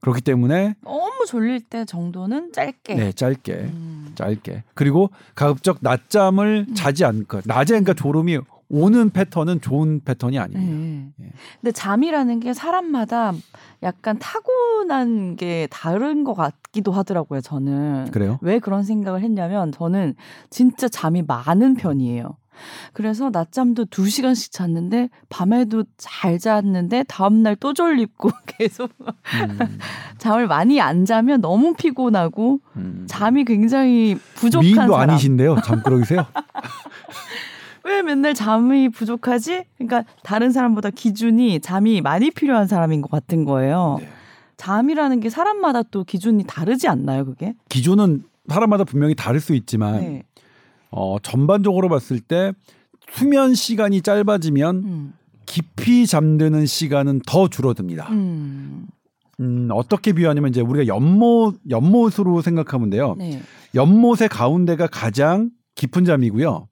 그렇기 0.00 0.20
때문에 0.20 0.74
너무 0.82 1.24
졸릴 1.28 1.60
때 1.60 1.84
정도는 1.84 2.52
짧게. 2.52 2.94
네 2.94 3.12
짧게 3.12 3.52
음. 3.52 4.12
짧게 4.16 4.64
그리고 4.74 5.10
가급적 5.36 5.78
낮잠을 5.80 6.66
음. 6.68 6.74
자지 6.74 7.04
않고 7.04 7.42
낮에 7.44 7.74
그러니까 7.74 7.94
졸음이 7.94 8.38
오는 8.72 9.10
패턴은 9.10 9.60
좋은 9.60 10.00
패턴이 10.02 10.38
아닙니다. 10.38 10.72
네. 10.74 11.26
예. 11.26 11.30
근데 11.60 11.72
잠이라는 11.72 12.40
게 12.40 12.54
사람마다 12.54 13.32
약간 13.82 14.18
타고난 14.18 15.36
게 15.36 15.68
다른 15.70 16.24
것 16.24 16.32
같기도 16.34 16.90
하더라고요. 16.90 17.42
저는 17.42 18.10
그래요? 18.12 18.38
왜 18.40 18.58
그런 18.58 18.82
생각을 18.82 19.20
했냐면 19.20 19.72
저는 19.72 20.14
진짜 20.48 20.88
잠이 20.88 21.22
많은 21.22 21.74
편이에요. 21.74 22.36
그래서 22.92 23.30
낮잠도 23.30 23.86
두 23.86 24.08
시간씩 24.08 24.52
잤는데 24.52 25.08
밤에도 25.30 25.84
잘 25.96 26.38
잤는데 26.38 27.04
다음 27.08 27.42
날 27.42 27.56
또 27.60 27.72
졸립고 27.74 28.30
계속 28.58 28.90
음, 29.00 29.78
잠을 30.18 30.46
많이 30.46 30.80
안 30.80 31.04
자면 31.04 31.40
너무 31.40 31.74
피곤하고 31.74 32.60
음. 32.76 33.06
잠이 33.08 33.44
굉장히 33.44 34.16
부족한 34.36 34.64
미인도 34.64 34.92
사람. 34.92 35.10
아니신데요. 35.10 35.56
잠꾸러기세요? 35.64 36.26
왜 37.84 38.02
맨날 38.02 38.34
잠이 38.34 38.88
부족하지? 38.88 39.64
그러니까 39.76 40.04
다른 40.22 40.52
사람보다 40.52 40.90
기준이 40.90 41.60
잠이 41.60 42.00
많이 42.00 42.30
필요한 42.30 42.66
사람인 42.66 43.02
것 43.02 43.10
같은 43.10 43.44
거예요. 43.44 43.96
네. 44.00 44.08
잠이라는 44.56 45.20
게 45.20 45.30
사람마다 45.30 45.82
또 45.84 46.04
기준이 46.04 46.44
다르지 46.46 46.86
않나요, 46.88 47.24
그게? 47.24 47.54
기준은 47.68 48.24
사람마다 48.48 48.84
분명히 48.84 49.14
다를 49.14 49.40
수 49.40 49.54
있지만 49.54 50.00
네. 50.00 50.22
어, 50.90 51.16
전반적으로 51.20 51.88
봤을 51.88 52.20
때 52.20 52.52
수면 53.10 53.54
시간이 53.54 54.02
짧아지면 54.02 54.76
음. 54.84 55.12
깊이 55.46 56.06
잠드는 56.06 56.66
시간은 56.66 57.22
더 57.26 57.48
줄어듭니다. 57.48 58.08
음. 58.10 58.86
음, 59.40 59.68
어떻게 59.72 60.12
비유하냐면 60.12 60.50
이제 60.50 60.60
우리가 60.60 60.86
연못 60.86 61.58
연못으로 61.68 62.42
생각하면 62.42 62.90
돼요. 62.90 63.16
네. 63.18 63.42
연못의 63.74 64.28
가운데가 64.30 64.86
가장 64.86 65.50
깊은 65.74 66.04
잠이고요. 66.04 66.68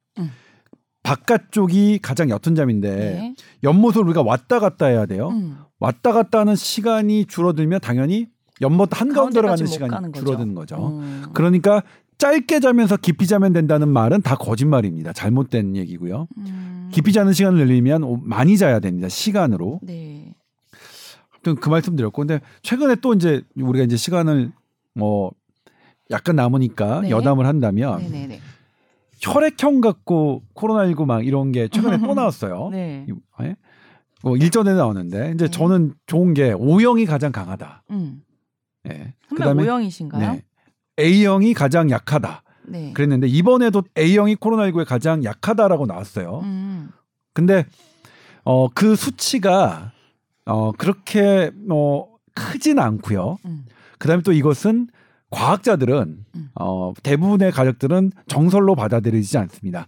음. 1.11 1.15
바깥쪽이 1.27 1.99
가장 2.03 2.31
옅은 2.31 2.55
잠인데 2.55 2.97
네. 2.97 3.35
연못을 3.65 4.03
우리가 4.03 4.23
왔다 4.23 4.59
갔다 4.61 4.87
해야 4.87 5.07
돼요. 5.07 5.29
음. 5.31 5.59
왔다 5.79 6.13
갔다 6.13 6.41
하는 6.41 6.55
시간이 6.57 7.27
줄어들면 7.27 7.81
당연히 7.81 8.29
연못 8.61 9.01
한가운데로 9.01 9.49
가는 9.49 9.67
시간이. 9.67 10.13
줄어드는 10.13 10.55
거죠. 10.55 10.99
음. 11.01 11.25
그러니까 11.33 11.83
짧게 12.19 12.61
자면서 12.61 12.97
깊이 12.99 13.27
자면 13.27 13.53
된다는 13.55 13.89
말은 13.89 14.21
다 14.23 14.37
거짓말입니다. 14.37 15.13
잘못된 15.15 15.77
얘기고요. 15.77 16.29
음. 16.37 16.91
깊이 16.93 17.13
자는 17.13 17.33
시간을 17.33 17.59
늘리면 17.67 18.03
오- 18.05 18.19
많이 18.23 18.59
자야 18.59 18.79
됩니다. 18.81 19.09
시간으로. 19.09 19.81
네. 19.83 20.35
아무튼 21.33 21.55
그 21.57 21.71
말씀 21.71 21.97
드렸고 21.97 22.21
근데 22.21 22.41
최근에 22.63 22.97
또 22.97 23.15
이제 23.15 23.43
우리가 23.57 23.85
이제 23.85 23.97
시간을 23.97 24.53
뭐 24.95 25.31
약간 26.11 26.37
남으니까 26.37 27.03
네. 27.03 27.11
여담을 27.11 27.47
한다면 27.47 27.99
네네네. 28.03 28.41
혈액형 29.21 29.81
갖고 29.81 30.43
코로나19 30.55 31.05
막 31.07 31.27
이런 31.27 31.53
게 31.53 31.69
최근에 31.69 31.99
또 31.99 32.15
나왔어요. 32.15 32.69
네. 32.71 33.07
이- 33.09 33.15
예? 33.45 33.57
어, 34.23 34.37
일전에 34.37 34.75
나오는데 34.75 35.33
이제 35.35 35.47
네. 35.47 35.51
저는 35.51 35.95
좋은 36.07 36.35
게 36.35 36.53
O형이 36.53 37.07
가장 37.07 37.33
강하다. 37.33 37.85
음. 37.91 38.23
예. 38.89 39.15
선배 39.29 39.45
O형이신가요? 39.47 40.33
네. 40.33 40.43
A형이 40.99 41.55
가장 41.55 41.91
약하다. 41.91 42.43
네. 42.67 42.93
그랬는데 42.93 43.27
이번에도 43.29 43.83
A형이 43.97 44.37
코로나19에 44.37 44.85
가장 44.87 45.25
약하다라고 45.25 45.87
나왔어요. 45.87 46.41
음. 46.45 46.91
근데 47.33 47.65
어 48.45 48.69
그 48.75 48.97
수치가 48.97 49.93
어 50.47 50.73
그렇게 50.73 51.51
뭐 51.55 52.09
크진 52.35 52.79
않고요. 52.79 53.39
음. 53.45 53.65
그다음에 53.99 54.23
또 54.23 54.33
이것은 54.33 54.89
과학자들은 55.31 56.17
음. 56.35 56.51
어 56.55 56.93
대부분의 57.03 57.53
가족들은 57.53 58.13
정설로 58.27 58.75
받아들이지 58.75 59.39
않습니다. 59.39 59.87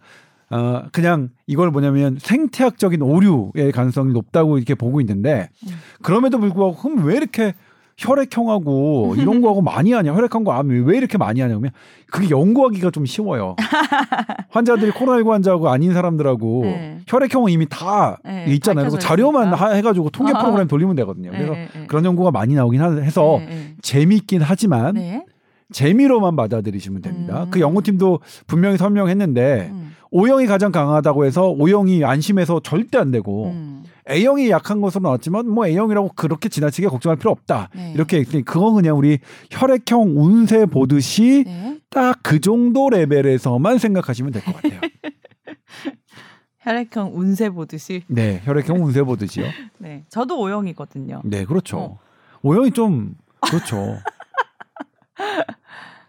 어 0.51 0.85
그냥 0.93 1.31
이걸 1.47 1.71
뭐냐면 1.71 2.19
생태학적인 2.21 3.03
오류의 3.03 3.73
가능성이 3.73 4.13
높다고 4.13 4.59
이렇게 4.59 4.75
보고 4.75 5.01
있는데 5.01 5.49
음. 5.67 5.69
그럼에도 6.03 6.39
불구하고 6.39 6.77
그럼 6.77 7.05
왜 7.07 7.17
이렇게 7.17 7.55
혈액형하고 7.99 9.15
이런 9.19 9.41
거하고 9.41 9.61
많이 9.63 9.93
하냐 9.93 10.15
혈액형과 10.15 10.57
암이 10.59 10.81
왜 10.81 10.97
이렇게 10.97 11.19
많이 11.19 11.41
하냐 11.41 11.53
그러면 11.55 11.73
그게 12.11 12.31
연구하기가 12.31 12.91
좀 12.91 13.07
쉬워요. 13.07 13.57
환자들이 14.51 14.91
코로나19 14.93 15.29
환자하고 15.29 15.69
아닌 15.71 15.93
사람들하고 15.95 16.63
네. 16.65 16.99
혈액형은 17.07 17.51
이미 17.53 17.67
다 17.69 18.19
네, 18.25 18.45
있잖아요. 18.49 18.85
그래서 18.85 18.99
자료만 18.99 19.49
있으니까. 19.49 19.65
하- 19.67 19.73
해가지고 19.75 20.11
통계 20.11 20.33
아. 20.35 20.41
프로그램 20.41 20.69
돌리면 20.69 20.95
되거든요. 20.97 21.31
그래서 21.31 21.53
네, 21.53 21.69
네, 21.75 21.87
그런 21.87 22.05
연구가 22.05 22.31
많이 22.31 22.55
나오긴 22.55 22.83
하- 22.83 22.93
해서 22.97 23.37
네, 23.41 23.47
네. 23.47 23.75
재미있긴 23.81 24.43
하지만 24.43 24.95
네. 24.95 25.25
재미로만 25.73 26.37
받아들이시면 26.37 27.03
됩니다. 27.03 27.45
음. 27.45 27.51
그 27.51 27.61
연구팀도 27.61 28.21
분명히 28.47 28.77
설명했는데 28.77 29.69
음. 29.73 29.93
O형이 30.11 30.47
가장 30.47 30.73
강하다고 30.73 31.25
해서 31.25 31.49
O형이 31.51 32.05
안심해서 32.05 32.61
절대 32.61 32.99
안 32.99 33.11
되고 33.11 33.47
음. 33.51 33.83
A형이 34.11 34.51
약한 34.51 34.81
것으로 34.81 35.03
나왔지만 35.05 35.49
뭐 35.49 35.67
A형이라고 35.67 36.11
그렇게 36.17 36.49
지나치게 36.49 36.89
걱정할 36.89 37.17
필요 37.19 37.31
없다. 37.31 37.71
네. 37.75 37.93
이렇게 37.95 38.19
했으니 38.19 38.45
그건 38.45 38.75
그냥 38.75 38.99
우리 38.99 39.19
혈액형 39.51 40.15
운세 40.17 40.67
보듯이 40.67 41.45
네. 41.47 41.79
딱그 41.91 42.41
정도 42.41 42.91
레벨에서만 42.91 43.79
생각하시면 43.79 44.33
될 44.33 44.43
것 44.43 44.55
같아요. 44.57 44.81
혈액형 46.61 47.13
운세 47.15 47.51
보듯이. 47.51 48.03
네, 48.07 48.41
혈액형 48.45 48.85
운세 48.85 49.03
보듯이요. 49.03 49.47
네. 49.79 50.05
저도 50.09 50.39
O형이거든요. 50.41 51.23
네, 51.25 51.45
그렇죠. 51.45 51.79
어. 51.79 51.99
O형이 52.43 52.71
좀 52.73 53.15
그렇죠. 53.41 53.99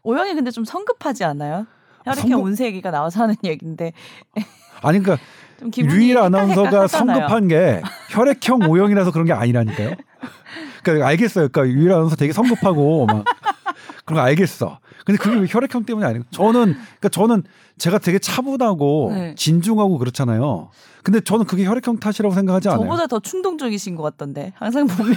O형이 0.03 0.33
근데 0.35 0.51
좀 0.51 0.65
성급하지 0.65 1.23
않아요? 1.23 1.65
혈액형 2.05 2.29
성급- 2.29 2.45
운세 2.45 2.65
얘기가 2.65 2.91
나와서 2.91 3.21
하는 3.23 3.35
얘기인데 3.43 3.93
아니 4.83 4.99
그러니까 4.99 5.23
헷갈릴까 5.63 6.25
아나운서가. 6.25 6.87
성급한 6.87 7.47
게 7.47 7.81
혈액형 8.09 8.63
O형이라서 8.69 9.11
그런 9.11 9.25
게 9.25 9.31
아니라니까요. 9.33 9.95
그러니까 10.83 11.07
알겠어요. 11.07 11.47
그러니까 11.49 11.73
유일 11.77 11.91
아나운서 11.93 12.17
되게 12.17 12.33
성급하고 12.33 13.05
막 13.05 13.23
그런 14.03 14.17
거 14.19 14.25
알겠어. 14.25 14.79
근데 15.05 15.17
그게 15.17 15.37
왜 15.37 15.45
혈액형 15.49 15.85
때문이 15.85 16.05
아니고 16.05 16.25
저는 16.31 16.73
그러니까 16.73 17.09
저는 17.09 17.43
제가 17.77 17.99
되게 17.99 18.19
차분하고 18.19 19.11
네. 19.13 19.35
진중하고 19.35 19.97
그렇잖아요. 19.97 20.69
근데 21.01 21.21
저는 21.21 21.45
그게 21.45 21.65
혈액형 21.65 21.99
탓이라고 21.99 22.35
생각하지 22.35 22.67
않아요. 22.69 22.81
저보다 22.83 23.07
더 23.07 23.19
충동적이신 23.19 23.95
것 23.95 24.03
같던데 24.03 24.51
항상 24.57 24.87
보면 24.87 25.15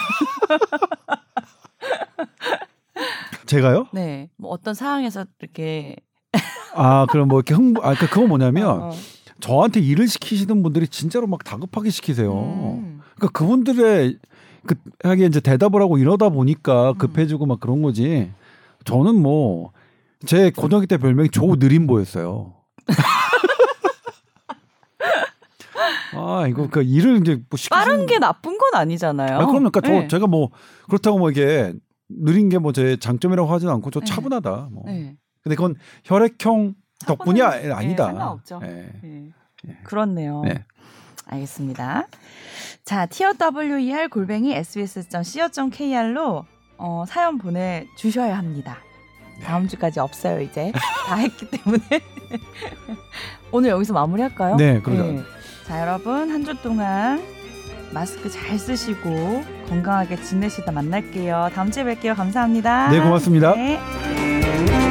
제가요? 3.46 3.86
네. 3.92 4.28
뭐 4.36 4.50
어떤 4.50 4.74
상황에서 4.74 5.24
이렇게 5.40 5.96
아 6.74 7.06
그럼 7.10 7.28
뭐 7.28 7.38
이렇게 7.38 7.54
흥, 7.54 7.74
아 7.78 7.94
그러니까 7.94 8.06
그거 8.08 8.26
뭐냐면 8.26 8.68
어, 8.68 8.88
어. 8.88 8.92
저한테 9.40 9.80
일을 9.80 10.08
시키시는 10.08 10.62
분들이 10.62 10.88
진짜로 10.88 11.26
막 11.26 11.44
다급하게 11.44 11.90
시키세요. 11.90 12.32
음. 12.32 13.00
그러니까 13.16 13.38
그분들의 13.38 14.18
그 14.66 14.74
하게 15.04 15.26
이제 15.26 15.40
대답을 15.40 15.80
하고 15.80 15.98
이러다 15.98 16.28
보니까 16.28 16.90
음. 16.90 16.98
급해지고 16.98 17.46
막 17.46 17.60
그런 17.60 17.82
거지. 17.82 18.30
저는 18.84 19.20
뭐 19.22 19.72
제 20.24 20.50
고등학교 20.50 20.86
때 20.86 20.96
별명이 20.96 21.30
조 21.30 21.56
느림보였어요. 21.56 22.54
아 26.14 26.46
이거 26.48 26.68
그 26.68 26.82
일을 26.82 27.18
이제 27.18 27.34
뭐 27.50 27.58
시키는 27.58 27.78
빠른 27.78 28.06
게 28.06 28.18
나쁜 28.18 28.56
건 28.56 28.74
아니잖아요. 28.74 29.38
아, 29.38 29.46
그러니까 29.46 29.80
저 29.80 29.90
네. 29.90 30.08
제가 30.08 30.26
뭐 30.26 30.50
그렇다고 30.86 31.18
뭐 31.18 31.30
이게 31.30 31.72
느린 32.08 32.48
게 32.48 32.58
뭐 32.58 32.72
제 32.72 32.96
장점이라고 32.96 33.48
하지는 33.52 33.72
않고 33.74 33.90
저 33.90 34.00
네. 34.00 34.06
차분하다. 34.06 34.68
뭐. 34.72 34.82
네. 34.86 35.16
근데 35.42 35.56
그건 35.56 35.74
혈액형 36.04 36.74
덕분이 37.06 37.42
아. 37.42 37.50
네, 37.50 37.68
상관없죠. 37.96 38.60
예. 38.64 38.66
네. 39.02 39.30
예. 39.68 39.76
그렇네요. 39.84 40.42
네. 40.44 40.64
알겠습니다. 41.26 42.06
자, 42.84 43.06
TOWER 43.06 44.08
골뱅이 44.08 44.54
sbs.co.kr로 44.54 46.44
어, 46.78 47.04
사연 47.08 47.38
보내 47.38 47.86
주셔야 47.96 48.38
합니다. 48.38 48.78
다음 49.42 49.66
주까지 49.66 49.98
없어요, 50.00 50.40
이제. 50.40 50.72
다 51.06 51.16
했기 51.16 51.50
때문에. 51.50 51.82
오늘 53.52 53.70
여기서 53.70 53.92
마무리할까요? 53.92 54.56
네, 54.56 54.80
그러죠. 54.80 55.22
자, 55.66 55.80
여러분, 55.80 56.30
한 56.30 56.44
주 56.44 56.54
동안 56.62 57.20
마스크 57.92 58.28
잘 58.30 58.58
쓰시고 58.58 59.44
건강하게 59.68 60.16
지내시다 60.16 60.72
만날게요. 60.72 61.50
다음 61.54 61.70
주에 61.70 61.84
뵐게요. 61.84 62.14
감사합니다. 62.14 62.88
네, 62.90 63.00
고맙습니다. 63.00 63.54
네. 63.54 64.85